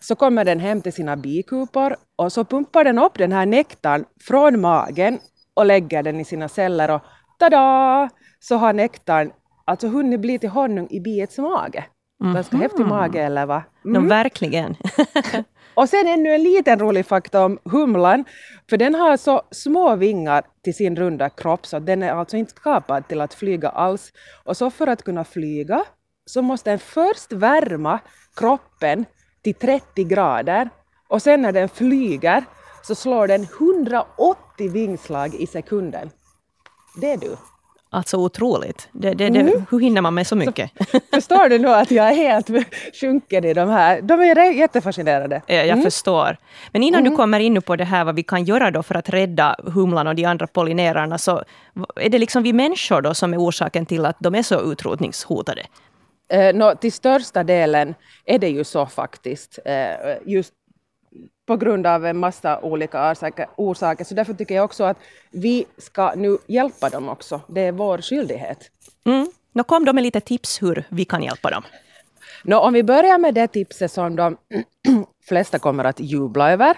så 0.00 0.14
kommer 0.14 0.44
den 0.44 0.60
hem 0.60 0.82
till 0.82 0.92
sina 0.92 1.16
bikupor 1.16 1.96
och 2.16 2.32
så 2.32 2.44
pumpar 2.44 2.84
den 2.84 2.98
upp 2.98 3.18
den 3.18 3.32
här 3.32 3.46
nektarn 3.46 4.04
från 4.20 4.60
magen 4.60 5.18
och 5.54 5.66
lägger 5.66 6.02
den 6.02 6.20
i 6.20 6.24
sina 6.24 6.48
celler 6.48 6.90
och 6.90 7.02
tada! 7.38 8.08
Så 8.40 8.56
har 8.56 8.72
nektarn 8.72 9.32
alltså 9.64 9.88
hunnit 9.88 10.20
bli 10.20 10.38
till 10.38 10.48
honung 10.48 10.86
i 10.90 11.00
biets 11.00 11.38
mage. 11.38 11.84
Mm. 12.22 12.34
Ganska 12.34 12.56
häftig 12.56 12.86
mage 12.86 13.22
eller 13.22 13.46
va? 13.46 13.62
Mm. 13.84 14.02
No, 14.02 14.08
verkligen. 14.08 14.76
och 15.74 15.88
sen 15.88 16.06
ännu 16.06 16.34
en 16.34 16.42
liten 16.42 16.78
rolig 16.78 17.06
fakta 17.06 17.44
om 17.44 17.58
humlan. 17.64 18.24
För 18.70 18.76
den 18.76 18.94
har 18.94 19.16
så 19.16 19.42
små 19.50 19.96
vingar 19.96 20.42
till 20.64 20.74
sin 20.74 20.96
runda 20.96 21.28
kropp 21.30 21.66
så 21.66 21.78
den 21.78 22.02
är 22.02 22.12
alltså 22.12 22.36
inte 22.36 22.52
skapad 22.52 23.08
till 23.08 23.20
att 23.20 23.34
flyga 23.34 23.68
alls. 23.68 24.12
Och 24.44 24.56
så 24.56 24.70
för 24.70 24.86
att 24.86 25.02
kunna 25.02 25.24
flyga 25.24 25.84
så 26.26 26.42
måste 26.42 26.70
den 26.70 26.78
först 26.78 27.32
värma 27.32 27.98
kroppen 28.36 29.04
till 29.42 29.54
30 29.54 30.04
grader 30.04 30.70
och 31.08 31.22
sen 31.22 31.42
när 31.42 31.52
den 31.52 31.68
flyger 31.68 32.44
så 32.82 32.94
slår 32.94 33.26
den 33.26 33.42
180 33.42 34.70
vingslag 34.72 35.34
i 35.34 35.46
sekunden. 35.46 36.10
Det 37.00 37.12
är 37.12 37.16
du. 37.16 37.36
Alltså 37.94 38.16
otroligt. 38.16 38.88
Det, 38.92 39.14
det, 39.14 39.28
det, 39.28 39.40
mm. 39.40 39.64
Hur 39.70 39.80
hinner 39.80 40.00
man 40.00 40.14
med 40.14 40.26
så 40.26 40.36
mycket? 40.36 40.70
Så, 40.90 41.00
förstår 41.14 41.48
du 41.48 41.58
nu 41.58 41.68
att 41.68 41.90
jag 41.90 42.08
är 42.08 42.14
helt 42.14 42.50
sjunken 43.00 43.44
i 43.44 43.54
de 43.54 43.68
här? 43.68 44.02
De 44.02 44.20
är 44.20 44.52
jättefascinerade. 44.52 45.42
Jag 45.46 45.68
mm. 45.68 45.82
förstår. 45.82 46.36
Men 46.72 46.82
innan 46.82 47.00
mm. 47.00 47.10
du 47.10 47.16
kommer 47.16 47.40
in 47.40 47.62
på 47.62 47.76
det 47.76 47.84
här 47.84 48.04
vad 48.04 48.14
vi 48.14 48.22
kan 48.22 48.44
göra 48.44 48.70
då 48.70 48.82
för 48.82 48.94
att 48.94 49.08
rädda 49.08 49.56
humlan 49.74 50.06
och 50.06 50.14
de 50.14 50.24
andra 50.24 50.46
pollinerarna 50.46 51.18
så 51.18 51.42
är 51.96 52.08
det 52.08 52.18
liksom 52.18 52.42
vi 52.42 52.52
människor 52.52 53.00
då 53.00 53.14
som 53.14 53.34
är 53.34 53.38
orsaken 53.38 53.86
till 53.86 54.06
att 54.06 54.16
de 54.20 54.34
är 54.34 54.42
så 54.42 54.72
utrotningshotade? 54.72 55.62
Eh, 56.32 56.54
no, 56.54 56.76
till 56.76 56.92
största 56.92 57.44
delen 57.44 57.94
är 58.24 58.38
det 58.38 58.48
ju 58.48 58.64
så 58.64 58.86
faktiskt. 58.86 59.58
Eh, 59.64 60.16
just 60.26 60.52
på 61.52 61.56
grund 61.56 61.86
av 61.86 62.06
en 62.06 62.18
massa 62.18 62.60
olika 62.60 63.14
orsaker. 63.56 64.04
Så 64.04 64.14
därför 64.14 64.34
tycker 64.34 64.54
jag 64.54 64.64
också 64.64 64.84
att 64.84 64.96
vi 65.30 65.64
ska 65.78 66.12
nu 66.16 66.38
hjälpa 66.46 66.90
dem 66.90 67.08
också. 67.08 67.40
Det 67.48 67.60
är 67.60 67.72
vår 67.72 67.98
skyldighet. 67.98 68.58
Mm. 69.04 69.26
Nå, 69.52 69.64
kom 69.64 69.84
då 69.84 69.92
med 69.92 70.02
lite 70.02 70.20
tips 70.20 70.62
hur 70.62 70.84
vi 70.88 71.04
kan 71.04 71.22
hjälpa 71.22 71.50
dem. 71.50 71.62
Nå, 72.44 72.58
om 72.58 72.72
vi 72.72 72.82
börjar 72.82 73.18
med 73.18 73.34
det 73.34 73.48
tipset 73.48 73.92
som 73.92 74.16
de 74.16 74.36
flesta 75.28 75.58
kommer 75.58 75.84
att 75.84 76.00
jubla 76.00 76.52
över 76.52 76.76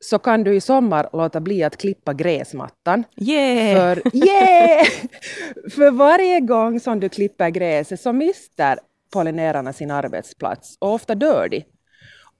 så 0.00 0.18
kan 0.18 0.44
du 0.44 0.54
i 0.54 0.60
sommar 0.60 1.08
låta 1.12 1.40
bli 1.40 1.64
att 1.64 1.76
klippa 1.76 2.12
gräsmattan. 2.12 3.04
Yeah! 3.16 3.76
För, 3.76 4.16
yeah! 4.16 4.86
för 5.74 5.90
varje 5.90 6.40
gång 6.40 6.80
som 6.80 7.00
du 7.00 7.08
klipper 7.08 7.50
gräset 7.50 8.00
så 8.00 8.12
mister 8.12 8.78
pollinerarna 9.12 9.72
sin 9.72 9.90
arbetsplats 9.90 10.76
och 10.78 10.94
ofta 10.94 11.14
dör 11.14 11.48
de. 11.48 11.64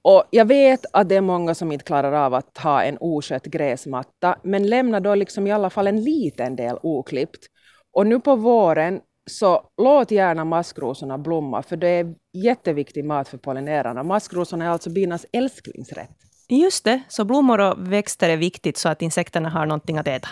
Och 0.02 0.25
jag 0.30 0.45
vet 0.45 0.87
att 0.92 1.09
det 1.09 1.16
är 1.16 1.21
många 1.21 1.54
som 1.54 1.73
inte 1.73 1.85
klarar 1.85 2.12
av 2.12 2.35
att 2.35 2.59
ha 2.59 2.83
en 2.83 2.99
oskött 3.00 3.45
gräsmatta, 3.45 4.38
men 4.42 4.66
lämna 4.66 5.00
då 5.00 5.14
liksom 5.14 5.47
i 5.47 5.52
alla 5.52 5.71
fall 5.71 5.87
en 5.87 6.04
liten 6.04 6.57
del 6.57 6.78
oklippt. 6.83 7.47
Och 7.92 8.07
nu 8.07 8.21
på 8.21 8.37
våren 8.37 9.00
så 9.30 9.62
låt 9.83 10.11
gärna 10.11 10.45
maskrosorna 10.45 11.19
blomma, 11.19 11.62
för 11.62 11.76
det 11.76 11.88
är 11.88 12.14
jätteviktig 12.33 13.04
mat 13.04 13.28
för 13.28 13.38
pollinerarna. 13.38 14.02
Maskrosorna 14.02 14.64
är 14.64 14.69
alltså 14.69 14.90
binas 14.90 15.26
älsklingsrätt. 15.33 16.11
Just 16.49 16.85
det, 16.85 17.02
så 17.09 17.25
blommor 17.25 17.61
och 17.61 17.92
växter 17.92 18.28
är 18.28 18.37
viktigt 18.37 18.76
så 18.76 18.88
att 18.88 19.02
insekterna 19.02 19.49
har 19.49 19.66
någonting 19.66 19.99
att 19.99 20.09
äta. 20.09 20.28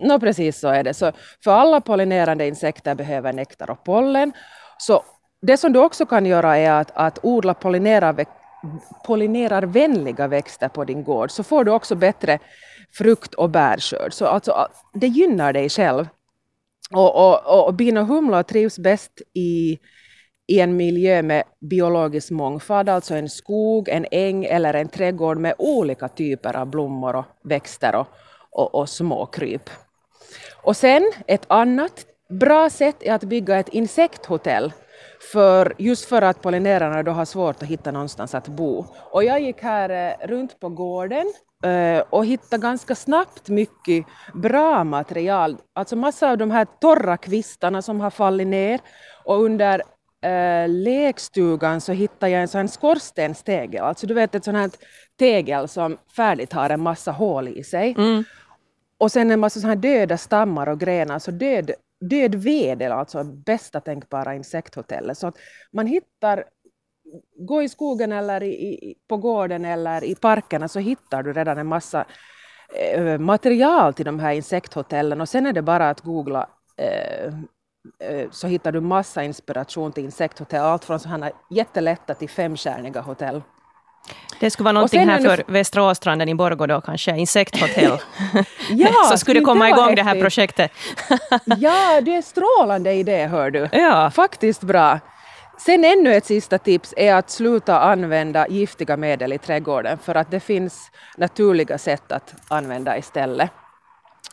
No, 0.00 0.20
precis 0.20 0.60
så 0.60 0.68
är 0.68 0.84
det. 0.84 0.94
Så 0.94 1.12
för 1.44 1.50
alla 1.50 1.80
pollinerande 1.80 2.46
insekter 2.46 2.94
behöver 2.94 3.32
nektar 3.32 3.70
och 3.70 3.84
pollen. 3.84 4.32
Så 4.78 5.02
det 5.46 5.56
som 5.56 5.72
du 5.72 5.78
också 5.80 6.06
kan 6.06 6.26
göra 6.26 6.56
är 6.56 6.70
att, 6.70 6.90
att 6.94 7.18
odla 7.22 7.54
pollinerarvänliga 9.06 10.28
växter 10.28 10.68
på 10.68 10.84
din 10.84 11.04
gård, 11.04 11.30
så 11.30 11.42
får 11.42 11.64
du 11.64 11.70
också 11.70 11.94
bättre 11.94 12.38
frukt 12.92 13.34
och 13.34 13.50
bärskörd. 13.50 14.12
Så 14.12 14.26
alltså, 14.26 14.68
det 14.94 15.06
gynnar 15.06 15.52
dig 15.52 15.68
själv. 15.68 16.08
Och, 16.90 17.28
och, 17.28 17.66
och 17.66 17.74
bin 17.74 17.96
och 17.96 18.06
humlor 18.06 18.42
trivs 18.42 18.78
bäst 18.78 19.22
i, 19.34 19.78
i 20.46 20.60
en 20.60 20.76
miljö 20.76 21.22
med 21.22 21.44
biologisk 21.60 22.30
mångfald, 22.30 22.88
alltså 22.88 23.14
en 23.14 23.28
skog, 23.28 23.88
en 23.88 24.06
äng 24.10 24.44
eller 24.44 24.74
en 24.74 24.88
trädgård 24.88 25.38
med 25.38 25.54
olika 25.58 26.08
typer 26.08 26.56
av 26.56 26.66
blommor 26.66 27.16
och 27.16 27.24
växter 27.44 27.94
och, 27.94 28.06
och, 28.50 28.74
och 28.74 28.88
småkryp. 28.88 29.70
Och 30.62 30.76
sen 30.76 31.12
ett 31.26 31.44
annat 31.46 32.06
bra 32.28 32.70
sätt 32.70 32.96
är 33.00 33.12
att 33.12 33.24
bygga 33.24 33.58
ett 33.58 33.68
insekthotell 33.68 34.72
för, 35.32 35.74
just 35.78 36.04
för 36.04 36.22
att 36.22 36.42
pollinerarna 36.42 37.02
då 37.02 37.12
har 37.12 37.24
svårt 37.24 37.62
att 37.62 37.68
hitta 37.68 37.90
någonstans 37.90 38.34
att 38.34 38.48
bo. 38.48 38.86
Och 38.96 39.24
jag 39.24 39.40
gick 39.40 39.62
här 39.62 39.90
eh, 39.90 40.26
runt 40.26 40.60
på 40.60 40.68
gården 40.68 41.32
eh, 41.64 42.04
och 42.10 42.26
hittade 42.26 42.62
ganska 42.62 42.94
snabbt 42.94 43.48
mycket 43.48 44.06
bra 44.34 44.84
material. 44.84 45.56
Alltså 45.72 45.96
massa 45.96 46.30
av 46.30 46.38
de 46.38 46.50
här 46.50 46.66
torra 46.80 47.16
kvistarna 47.16 47.82
som 47.82 48.00
har 48.00 48.10
fallit 48.10 48.46
ner 48.46 48.80
och 49.24 49.42
under 49.42 49.82
eh, 50.24 50.68
lekstugan 50.68 51.80
så 51.80 51.92
hittade 51.92 52.32
jag 52.32 52.42
en 52.42 52.48
sån 52.48 52.68
skorstensstegel, 52.68 53.84
alltså 53.84 54.06
du 54.06 54.14
vet 54.14 54.34
ett 54.34 54.44
sånt 54.44 54.56
här 54.56 54.70
tegel 55.18 55.68
som 55.68 55.98
färdigt 56.16 56.52
har 56.52 56.70
en 56.70 56.80
massa 56.80 57.12
hål 57.12 57.48
i 57.48 57.64
sig. 57.64 57.94
Mm. 57.98 58.24
Och 58.98 59.12
sen 59.12 59.30
en 59.30 59.40
massa 59.40 59.60
såna 59.60 59.74
döda 59.74 60.16
stammar 60.16 60.68
och 60.68 60.80
grenar, 60.80 61.18
så 61.18 61.30
död, 61.30 61.70
död 62.00 62.34
ved 62.34 62.82
är 62.82 62.90
alltså 62.90 63.24
bästa 63.24 63.80
tänkbara 63.80 64.34
insekthotellet. 64.34 65.18
Så 65.18 65.26
att 65.26 65.36
man 65.72 65.86
hittar, 65.86 66.44
gå 67.38 67.62
i 67.62 67.68
skogen 67.68 68.12
eller 68.12 68.42
i, 68.42 68.54
i, 68.54 68.94
på 69.08 69.16
gården 69.16 69.64
eller 69.64 70.04
i 70.04 70.14
parkerna 70.14 70.68
så 70.68 70.78
hittar 70.78 71.22
du 71.22 71.32
redan 71.32 71.58
en 71.58 71.66
massa 71.66 72.04
eh, 72.94 73.18
material 73.18 73.94
till 73.94 74.04
de 74.04 74.20
här 74.20 74.32
insekthotellen 74.32 75.20
och 75.20 75.28
sen 75.28 75.46
är 75.46 75.52
det 75.52 75.62
bara 75.62 75.90
att 75.90 76.00
googla 76.00 76.48
eh, 76.76 77.26
eh 77.98 78.30
så 78.30 78.46
hittar 78.46 78.72
du 78.72 78.80
massa 78.80 79.24
inspiration 79.24 79.92
till 79.92 80.04
insekthotell, 80.04 80.62
allt 80.62 80.84
från 80.84 81.00
sådana 81.00 81.30
jättelätta 81.50 82.14
till 82.14 82.28
femstjärniga 82.28 83.00
hotell. 83.00 83.42
Det 84.40 84.50
skulle 84.50 84.64
vara 84.64 84.72
någonting 84.72 85.08
här 85.08 85.20
för 85.20 85.42
Västra 85.46 85.82
Åstranden 85.82 86.28
i 86.28 86.34
Borgå 86.34 86.66
då 86.66 86.80
kanske, 86.80 87.16
insekthotell. 87.16 87.92
ja, 88.70 88.92
så 89.10 89.18
skulle 89.18 89.40
det 89.40 89.44
komma 89.44 89.68
igång 89.68 89.94
det 89.94 90.02
här 90.02 90.20
projektet. 90.20 90.72
ja, 91.44 92.00
det 92.00 92.16
är 92.16 92.22
strålande 92.22 92.92
idé 92.92 93.26
hör 93.26 93.50
du. 93.50 93.68
Ja. 93.72 94.10
Faktiskt 94.10 94.62
bra. 94.62 95.00
Sen 95.58 95.84
ännu 95.84 96.14
ett 96.14 96.24
sista 96.24 96.58
tips 96.58 96.94
är 96.96 97.14
att 97.14 97.30
sluta 97.30 97.80
använda 97.80 98.48
giftiga 98.48 98.96
medel 98.96 99.32
i 99.32 99.38
trädgården 99.38 99.98
för 99.98 100.14
att 100.14 100.30
det 100.30 100.40
finns 100.40 100.90
naturliga 101.16 101.78
sätt 101.78 102.12
att 102.12 102.34
använda 102.48 102.98
istället. 102.98 103.50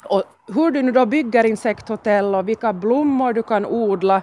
Och 0.04 0.24
hur 0.48 0.72
du 0.72 0.82
nu 0.82 0.92
då 0.92 1.06
bygger 1.06 1.44
insekthotell 1.44 2.36
och 2.36 2.50
vilka 2.50 2.74
blommor 2.74 3.34
du 3.34 3.44
kan 3.44 3.66
odla 3.66 4.22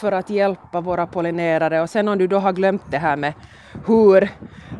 för 0.00 0.12
att 0.12 0.30
hjälpa 0.30 0.80
våra 0.80 1.06
pollinerare 1.06 1.80
och 1.80 1.90
sen 1.90 2.08
om 2.08 2.18
du 2.18 2.26
då 2.26 2.38
har 2.38 2.52
glömt 2.52 2.82
det 2.90 2.98
här 2.98 3.16
med 3.16 3.32
hur 3.86 4.28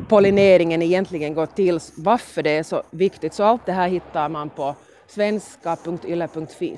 pollineringen 0.07 0.81
egentligen 0.81 1.33
går 1.33 1.45
till, 1.45 1.79
varför 1.97 2.43
det 2.43 2.57
är 2.57 2.63
så 2.63 2.83
viktigt, 2.91 3.33
så 3.33 3.43
allt 3.43 3.65
det 3.65 3.71
här 3.71 3.87
hittar 3.87 4.29
man 4.29 4.49
på 4.49 4.75
svenska.yle.fi 5.07 6.77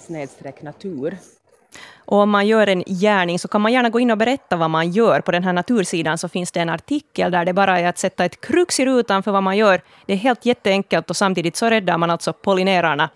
natur. 0.61 1.17
Och 2.07 2.17
om 2.17 2.29
man 2.29 2.47
gör 2.47 2.67
en 2.67 2.83
gärning 2.87 3.39
så 3.39 3.47
kan 3.47 3.61
man 3.61 3.73
gärna 3.73 3.89
gå 3.89 3.99
in 3.99 4.11
och 4.11 4.17
berätta 4.17 4.55
vad 4.55 4.69
man 4.69 4.91
gör. 4.91 5.21
På 5.21 5.31
den 5.31 5.43
här 5.43 5.53
natursidan 5.53 6.17
så 6.17 6.29
finns 6.29 6.51
det 6.51 6.59
en 6.59 6.69
artikel 6.69 7.31
där 7.31 7.45
det 7.45 7.53
bara 7.53 7.79
är 7.79 7.87
att 7.87 7.97
sätta 7.97 8.25
ett 8.25 8.41
krux 8.41 8.79
i 8.79 8.85
rutan 8.85 9.23
för 9.23 9.31
vad 9.31 9.43
man 9.43 9.57
gör. 9.57 9.81
Det 10.05 10.13
är 10.13 10.17
helt 10.17 10.45
jätteenkelt 10.45 11.09
och 11.09 11.15
samtidigt 11.15 11.55
så 11.55 11.69
räddar 11.69 11.97
man 11.97 12.11
alltså 12.11 12.33
pollinerarna. 12.33 13.09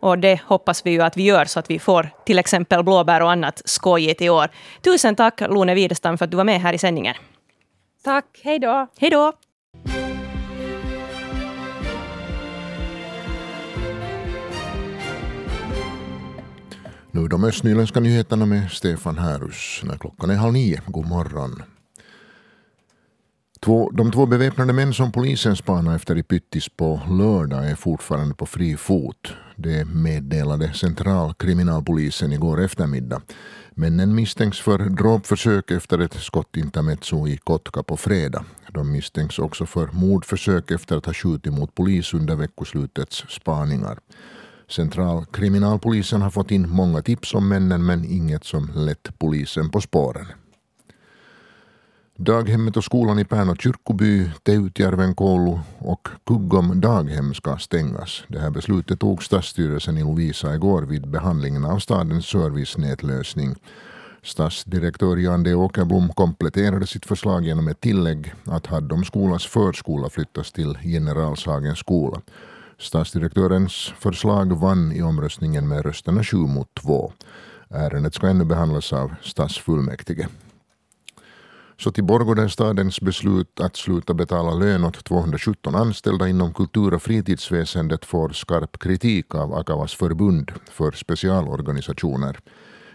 Och 0.00 0.18
det 0.18 0.40
hoppas 0.44 0.86
vi 0.86 0.90
ju 0.90 1.02
att 1.02 1.16
vi 1.16 1.22
gör 1.22 1.44
så 1.44 1.58
att 1.58 1.70
vi 1.70 1.78
får 1.78 2.10
till 2.24 2.38
exempel 2.38 2.84
blåbär 2.84 3.22
och 3.22 3.30
annat 3.30 3.62
skojigt 3.64 4.22
i 4.22 4.28
år. 4.28 4.48
Tusen 4.82 5.16
tack 5.16 5.40
Lone 5.40 5.74
Widestam 5.74 6.18
för 6.18 6.24
att 6.24 6.30
du 6.30 6.36
var 6.36 6.44
med 6.44 6.60
här 6.60 6.72
i 6.72 6.78
sändningen. 6.78 7.14
Tack, 8.04 8.40
hej 8.44 8.58
då. 8.58 8.86
Hej 8.98 9.10
då. 9.10 9.32
Nu 17.10 17.28
de 17.28 17.44
östnyländska 17.44 18.00
nyheterna 18.00 18.46
med 18.46 18.70
Stefan 18.70 19.18
Härus 19.18 19.80
när 19.84 19.98
klockan 19.98 20.30
är 20.30 20.34
halv 20.34 20.52
nio. 20.52 20.80
God 20.86 21.08
morgon. 21.08 21.62
Två, 23.60 23.90
de 23.90 24.12
två 24.12 24.26
beväpnade 24.26 24.72
män 24.72 24.94
som 24.94 25.12
polisen 25.12 25.56
spanade 25.56 25.96
efter 25.96 26.18
i 26.18 26.22
Pyttis 26.22 26.68
på 26.68 27.00
lördag 27.10 27.70
är 27.70 27.74
fortfarande 27.74 28.34
på 28.34 28.46
fri 28.46 28.76
fot. 28.76 29.32
Det 29.56 29.84
meddelade 29.84 30.72
centralkriminalpolisen 30.72 32.32
igår 32.32 32.60
eftermiddag. 32.64 33.22
Männen 33.70 34.14
misstänks 34.14 34.60
för 34.60 34.78
dråpförsök 34.78 35.70
efter 35.70 35.98
ett 35.98 36.14
skottintermezzo 36.14 37.28
i 37.28 37.36
Kotka 37.36 37.82
på 37.82 37.96
fredag. 37.96 38.44
De 38.72 38.92
misstänks 38.92 39.38
också 39.38 39.66
för 39.66 39.88
mordförsök 39.92 40.70
efter 40.70 40.96
att 40.96 41.06
ha 41.06 41.12
skjutit 41.12 41.52
mot 41.52 41.74
polis 41.74 42.14
under 42.14 42.36
veckoslutets 42.36 43.24
spaningar. 43.28 43.98
Centralkriminalpolisen 44.70 46.22
har 46.22 46.30
fått 46.30 46.50
in 46.50 46.68
många 46.68 47.02
tips 47.02 47.34
om 47.34 47.48
männen 47.48 47.86
men 47.86 48.04
inget 48.04 48.44
som 48.44 48.70
lett 48.74 49.18
polisen 49.18 49.70
på 49.70 49.80
spåren. 49.80 50.26
Daghemmet 52.18 52.76
och 52.76 52.84
skolan 52.84 53.18
i 53.18 53.24
Pärnu 53.24 53.54
kyrkoby, 53.58 54.30
Teutjärven 54.42 55.14
koulu 55.14 55.58
och 55.78 56.08
Kuggom 56.26 56.80
daghem 56.80 57.34
ska 57.34 57.58
stängas. 57.58 58.24
Det 58.28 58.38
här 58.38 58.50
beslutet 58.50 59.00
tog 59.00 59.22
stadsstyrelsen 59.22 59.98
i 59.98 60.00
Lovisa 60.00 60.54
igår 60.54 60.82
vid 60.82 61.08
behandlingen 61.08 61.64
av 61.64 61.78
stadens 61.78 62.26
servicenätlösning. 62.26 63.54
Stadsdirektör 64.22 65.16
Jan 65.16 65.42
D 65.42 65.54
Åkerblom 65.54 66.08
kompletterade 66.08 66.86
sitt 66.86 67.06
förslag 67.06 67.44
genom 67.44 67.68
ett 67.68 67.80
tillägg 67.80 68.34
att 68.44 68.66
Haddom 68.66 69.04
skolas 69.04 69.46
förskola 69.46 70.10
flyttas 70.10 70.52
till 70.52 70.78
Generalshagens 70.82 71.78
skola. 71.78 72.20
Stadsdirektörens 72.78 73.92
förslag 73.98 74.60
vann 74.60 74.92
i 74.92 75.02
omröstningen 75.02 75.68
med 75.68 75.84
rösterna 75.84 76.24
7 76.24 76.36
mot 76.36 76.74
2. 76.74 77.12
Ärendet 77.70 78.14
ska 78.14 78.26
ännu 78.26 78.44
behandlas 78.44 78.92
av 78.92 79.14
stadsfullmäktige. 79.22 80.28
Så 81.78 81.90
till 81.90 82.04
Borgå 82.04 82.48
stadens 82.48 83.00
beslut 83.00 83.60
att 83.60 83.76
sluta 83.76 84.14
betala 84.14 84.54
lön 84.54 84.84
åt 84.84 85.04
217 85.04 85.74
anställda 85.74 86.28
inom 86.28 86.54
kultur 86.54 86.94
och 86.94 87.02
fritidsväsendet 87.02 88.04
får 88.04 88.28
skarp 88.28 88.78
kritik 88.78 89.34
av 89.34 89.54
Akavas 89.54 89.94
förbund 89.94 90.52
för 90.70 90.92
specialorganisationer. 90.92 92.38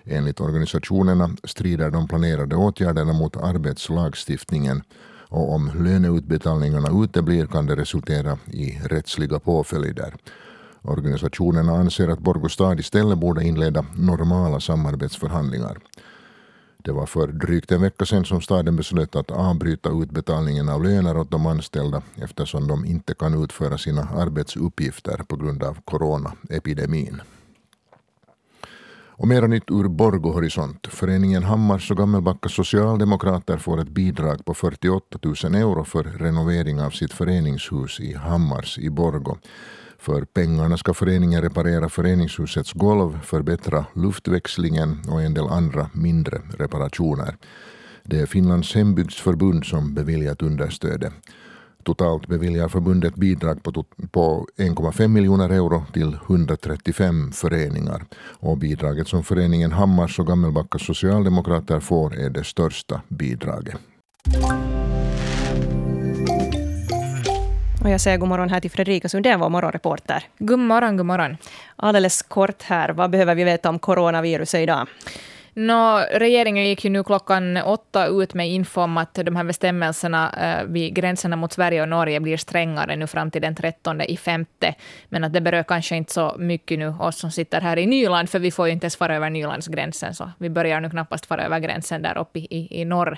Enligt 0.06 0.41
organisationerna 0.41 1.30
strider 1.44 1.91
de 1.91 2.08
planerade 2.08 2.56
åtgärderna 2.56 3.13
mot 3.13 3.38
arbetslagstiftningen 3.38 4.82
och 5.30 5.54
om 5.54 5.72
löneutbetalningarna 5.76 7.04
uteblir 7.04 7.46
kan 7.46 7.65
det 7.65 7.76
resultera 7.76 8.38
i 8.48 8.80
rättsliga 8.86 9.39
påföljder. 9.39 10.13
Organisationerna 10.82 11.72
anser 11.72 12.08
att 12.08 12.20
Borgostad 12.20 12.80
istället 12.80 13.17
borde 13.17 13.44
inleda 13.44 13.86
normala 13.96 14.60
samarbetsförhandlingar. 14.60 15.78
Det 16.84 16.91
var 16.91 17.06
för 17.06 17.28
drygt 17.28 17.72
en 17.72 17.82
vecka 17.82 18.06
sedan 18.06 18.26
som 18.26 18.41
staden 18.41 18.76
beslöt 18.76 19.15
att 19.15 19.32
avbryta 19.32 19.89
utbetalningen 19.89 20.70
av 20.70 20.84
löner 20.84 21.17
åt 21.17 21.32
de 21.32 21.46
anställda 21.46 22.02
eftersom 22.15 22.67
de 22.67 22.86
inte 22.86 23.13
kan 23.13 23.44
utföra 23.44 23.78
sina 23.78 24.02
arbetsuppgifter 24.02 25.17
på 25.28 25.36
grund 25.36 25.63
av 25.63 25.78
coronaepidemin. 25.86 27.22
Och 29.22 29.28
mera 29.28 29.48
nytt 29.48 29.72
ur 29.72 29.88
Borgo 29.88 30.32
horisont. 30.32 30.88
Föreningen 30.88 31.44
Hammars 31.44 31.91
och 31.91 31.98
Gammelbacka 31.98 32.50
socialdemokrater 32.50 33.58
får 33.58 33.82
ett 33.82 33.89
bidrag 33.89 34.46
på 34.46 34.54
48 34.54 35.20
000 35.24 35.56
euro 35.56 35.84
för 35.84 36.04
renovering 36.04 36.82
av 36.82 36.89
sitt 36.89 37.13
föreningshus 37.13 38.00
i 38.00 38.13
Hammars 38.13 38.78
i 38.80 38.89
Borgå. 38.89 39.38
För 40.02 40.26
pengarna 40.26 40.78
ska 40.78 40.94
föreningen 40.94 41.42
reparera 41.42 41.90
föreningshusets 41.90 42.74
golv, 42.74 43.20
förbättra 43.24 43.86
luftväxlingen 43.96 45.02
och 45.10 45.22
en 45.22 45.34
del 45.34 45.48
andra 45.48 45.90
mindre 45.94 46.42
reparationer. 46.58 47.38
Det 48.04 48.20
är 48.20 48.26
Finlands 48.26 48.76
hembygdsförbund 48.76 49.66
som 49.66 49.94
beviljat 49.94 50.42
understödet. 50.42 51.14
Totalt 51.84 52.28
beviljar 52.28 52.68
förbundet 52.68 53.16
bidrag 53.16 53.64
på, 53.64 53.86
på 54.12 54.48
1,5 54.58 55.08
miljoner 55.08 55.50
euro 55.50 55.84
till 55.94 56.18
135 56.28 57.32
föreningar. 57.32 58.06
Och 58.40 58.58
bidraget 58.58 59.08
som 59.08 59.24
föreningen 59.24 59.72
Hammars 59.72 60.20
och 60.20 60.28
Gammelbacka 60.28 60.80
socialdemokrater 60.80 61.80
får 61.80 62.20
är 62.20 62.30
det 62.30 62.44
största 62.44 63.02
bidraget. 63.08 63.76
Och 67.84 67.89
jag 67.89 68.02
säger 68.02 68.17
god 68.17 68.30
morgon 68.30 68.50
här 68.50 68.60
till 68.60 68.72
Fredrika 68.72 69.10
Sundén, 69.10 69.39
vår 69.39 69.50
morgonreporter. 69.50 70.24
God 70.38 70.60
morgon, 70.60 70.98
god 70.98 71.06
morgon. 71.06 71.38
Alldeles 71.76 72.22
kort 72.22 72.63
här, 72.63 72.89
vad 72.89 73.10
behöver 73.10 73.36
vi 73.36 73.44
veta 73.44 73.70
om 73.70 73.80
coronaviruset 73.80 74.62
idag? 74.62 74.88
No, 75.62 76.06
regeringen 76.12 76.65
gick 76.65 76.84
ju 76.84 76.89
nu 76.89 77.04
klockan 77.04 77.58
åtta 77.58 78.08
ut 78.08 78.34
med 78.34 78.50
info 78.50 78.82
om 78.82 78.97
att 78.97 79.13
de 79.13 79.36
här 79.36 79.43
bestämmelserna 79.43 80.34
eh, 80.41 80.65
vid 80.65 80.93
gränserna 80.93 81.36
mot 81.36 81.54
Sverige 81.54 81.82
och 81.82 81.89
Norge 81.89 82.19
blir 82.19 82.38
strängare 82.38 82.95
nu 82.95 83.08
fram 83.08 83.32
till 83.32 83.41
den 83.41 83.56
13 83.56 84.02
i 84.02 84.17
femte. 84.17 84.76
Men 85.10 85.24
att 85.24 85.34
det 85.34 85.41
berör 85.41 85.63
kanske 85.63 85.95
inte 85.95 86.13
så 86.13 86.36
mycket 86.39 86.80
nu 86.80 86.88
oss 87.00 87.19
som 87.19 87.32
sitter 87.32 87.62
här 87.62 87.78
i 87.78 87.86
Nyland, 87.86 88.30
för 88.30 88.39
vi 88.39 88.52
får 88.52 88.67
ju 88.67 88.74
inte 88.74 88.86
ens 88.86 88.95
fara 88.95 89.15
över 89.15 89.30
Nylandsgränsen, 89.30 90.13
så 90.13 90.32
vi 90.38 90.50
börjar 90.50 90.82
nu 90.82 90.89
knappast 90.89 91.26
fara 91.26 91.45
över 91.45 91.60
gränsen 91.60 92.02
där 92.02 92.17
uppe 92.17 92.39
i, 92.39 92.47
i, 92.50 92.82
i 92.82 92.86
norr. 92.86 93.17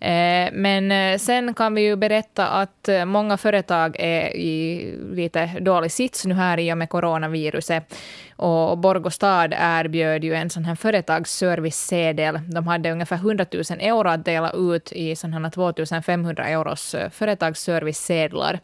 Eh, 0.00 0.48
men 0.52 0.92
eh, 0.92 1.18
sen 1.18 1.54
kan 1.54 1.74
vi 1.74 1.80
ju 1.80 1.96
berätta 1.96 2.46
att 2.46 2.88
eh, 2.88 3.04
många 3.04 3.36
företag 3.36 3.96
är 3.98 4.36
i 4.36 4.94
lite 5.12 5.46
dålig 5.60 5.92
sits 5.92 6.24
nu 6.24 6.34
här 6.34 6.58
i 6.58 6.72
och 6.72 6.78
med 6.78 6.88
coronaviruset. 6.88 7.94
Och 8.38 8.78
Borgå 8.78 9.10
stad 9.10 9.54
erbjöd 9.58 10.24
ju 10.24 10.34
en 10.34 10.50
sån 10.50 10.64
här 10.64 10.74
företagsservicesedel. 10.74 12.40
De 12.46 12.66
hade 12.66 12.92
ungefär 12.92 13.16
100 13.16 13.46
000 13.52 13.62
euro 13.80 14.08
att 14.08 14.24
dela 14.24 14.50
ut 14.50 14.92
i 14.92 15.16
sådana 15.16 15.48
här 15.48 15.50
2500-euros 15.50 16.94
eh, 16.98 17.10
företagsservicesedlar. 17.10 18.60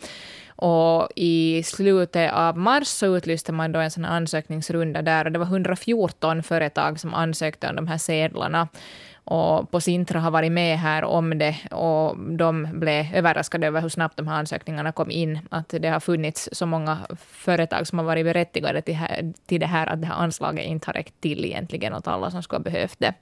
Och 0.56 1.08
i 1.16 1.62
slutet 1.62 2.32
av 2.32 2.58
mars 2.58 2.86
så 2.86 3.16
utlyste 3.16 3.52
man 3.52 3.72
då 3.72 3.80
en 3.80 3.90
sån 3.90 4.04
ansökningsrunda 4.04 5.02
där 5.02 5.24
och 5.24 5.32
det 5.32 5.38
var 5.38 5.46
114 5.46 6.42
företag 6.42 7.00
som 7.00 7.14
ansökte 7.14 7.68
om 7.68 7.76
de 7.76 7.88
här 7.88 7.98
sedlarna 7.98 8.68
och 9.24 9.70
på 9.70 9.80
Sintra 9.80 10.20
har 10.20 10.30
varit 10.30 10.52
med 10.52 10.78
här 10.78 11.04
om 11.04 11.38
det 11.38 11.56
och 11.70 12.18
de 12.18 12.68
blev 12.72 13.14
överraskade 13.14 13.66
över 13.66 13.80
hur 13.80 13.88
snabbt 13.88 14.16
de 14.16 14.28
här 14.28 14.38
ansökningarna 14.38 14.92
kom 14.92 15.10
in. 15.10 15.38
Att 15.50 15.68
det 15.68 15.88
har 15.88 16.00
funnits 16.00 16.48
så 16.52 16.66
många 16.66 16.98
företag 17.18 17.86
som 17.86 17.98
har 17.98 18.06
varit 18.06 18.24
berättigade 18.24 18.82
till, 18.82 18.94
här, 18.94 19.32
till 19.46 19.60
det 19.60 19.66
här 19.66 19.86
att 19.86 20.00
det 20.00 20.06
här 20.06 20.14
anslaget 20.14 20.66
inte 20.66 20.88
har 20.88 20.92
räckt 20.92 21.20
till 21.20 21.44
egentligen 21.44 21.94
åt 21.94 22.08
alla 22.08 22.30
som 22.30 22.42
skulle 22.42 22.58
ha 22.58 22.64
behövt 22.64 22.98
det. 22.98 23.14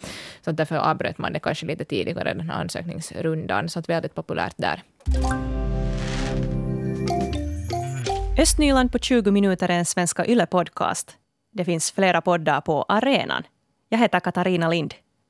Så 0.45 0.53
därför 0.53 0.77
avbröt 0.77 1.19
man 1.19 1.33
det 1.33 1.41
kanske 1.41 1.67
lite 1.67 1.85
tidigare 1.85 2.35
den 2.35 2.51
här 2.51 2.61
ansökningsrundan. 2.61 3.69
Så 3.69 3.79
att 3.79 3.88
väldigt 3.88 4.15
populärt 4.15 4.55
där. 4.57 4.83
Östnyland 8.38 8.93
på 8.93 8.99
20 8.99 9.31
minuter 9.31 9.69
är 9.69 9.79
en 9.79 9.85
Svenska 9.85 10.25
Yle-podcast. 10.25 11.17
Det 11.53 11.65
finns 11.65 11.93
flera 11.93 12.21
poddar 12.21 12.61
på 12.61 12.83
arenan. 12.88 13.43
Jag 13.88 13.99
heter 13.99 14.21
Katarina 14.21 14.69
Lind. 14.69 14.95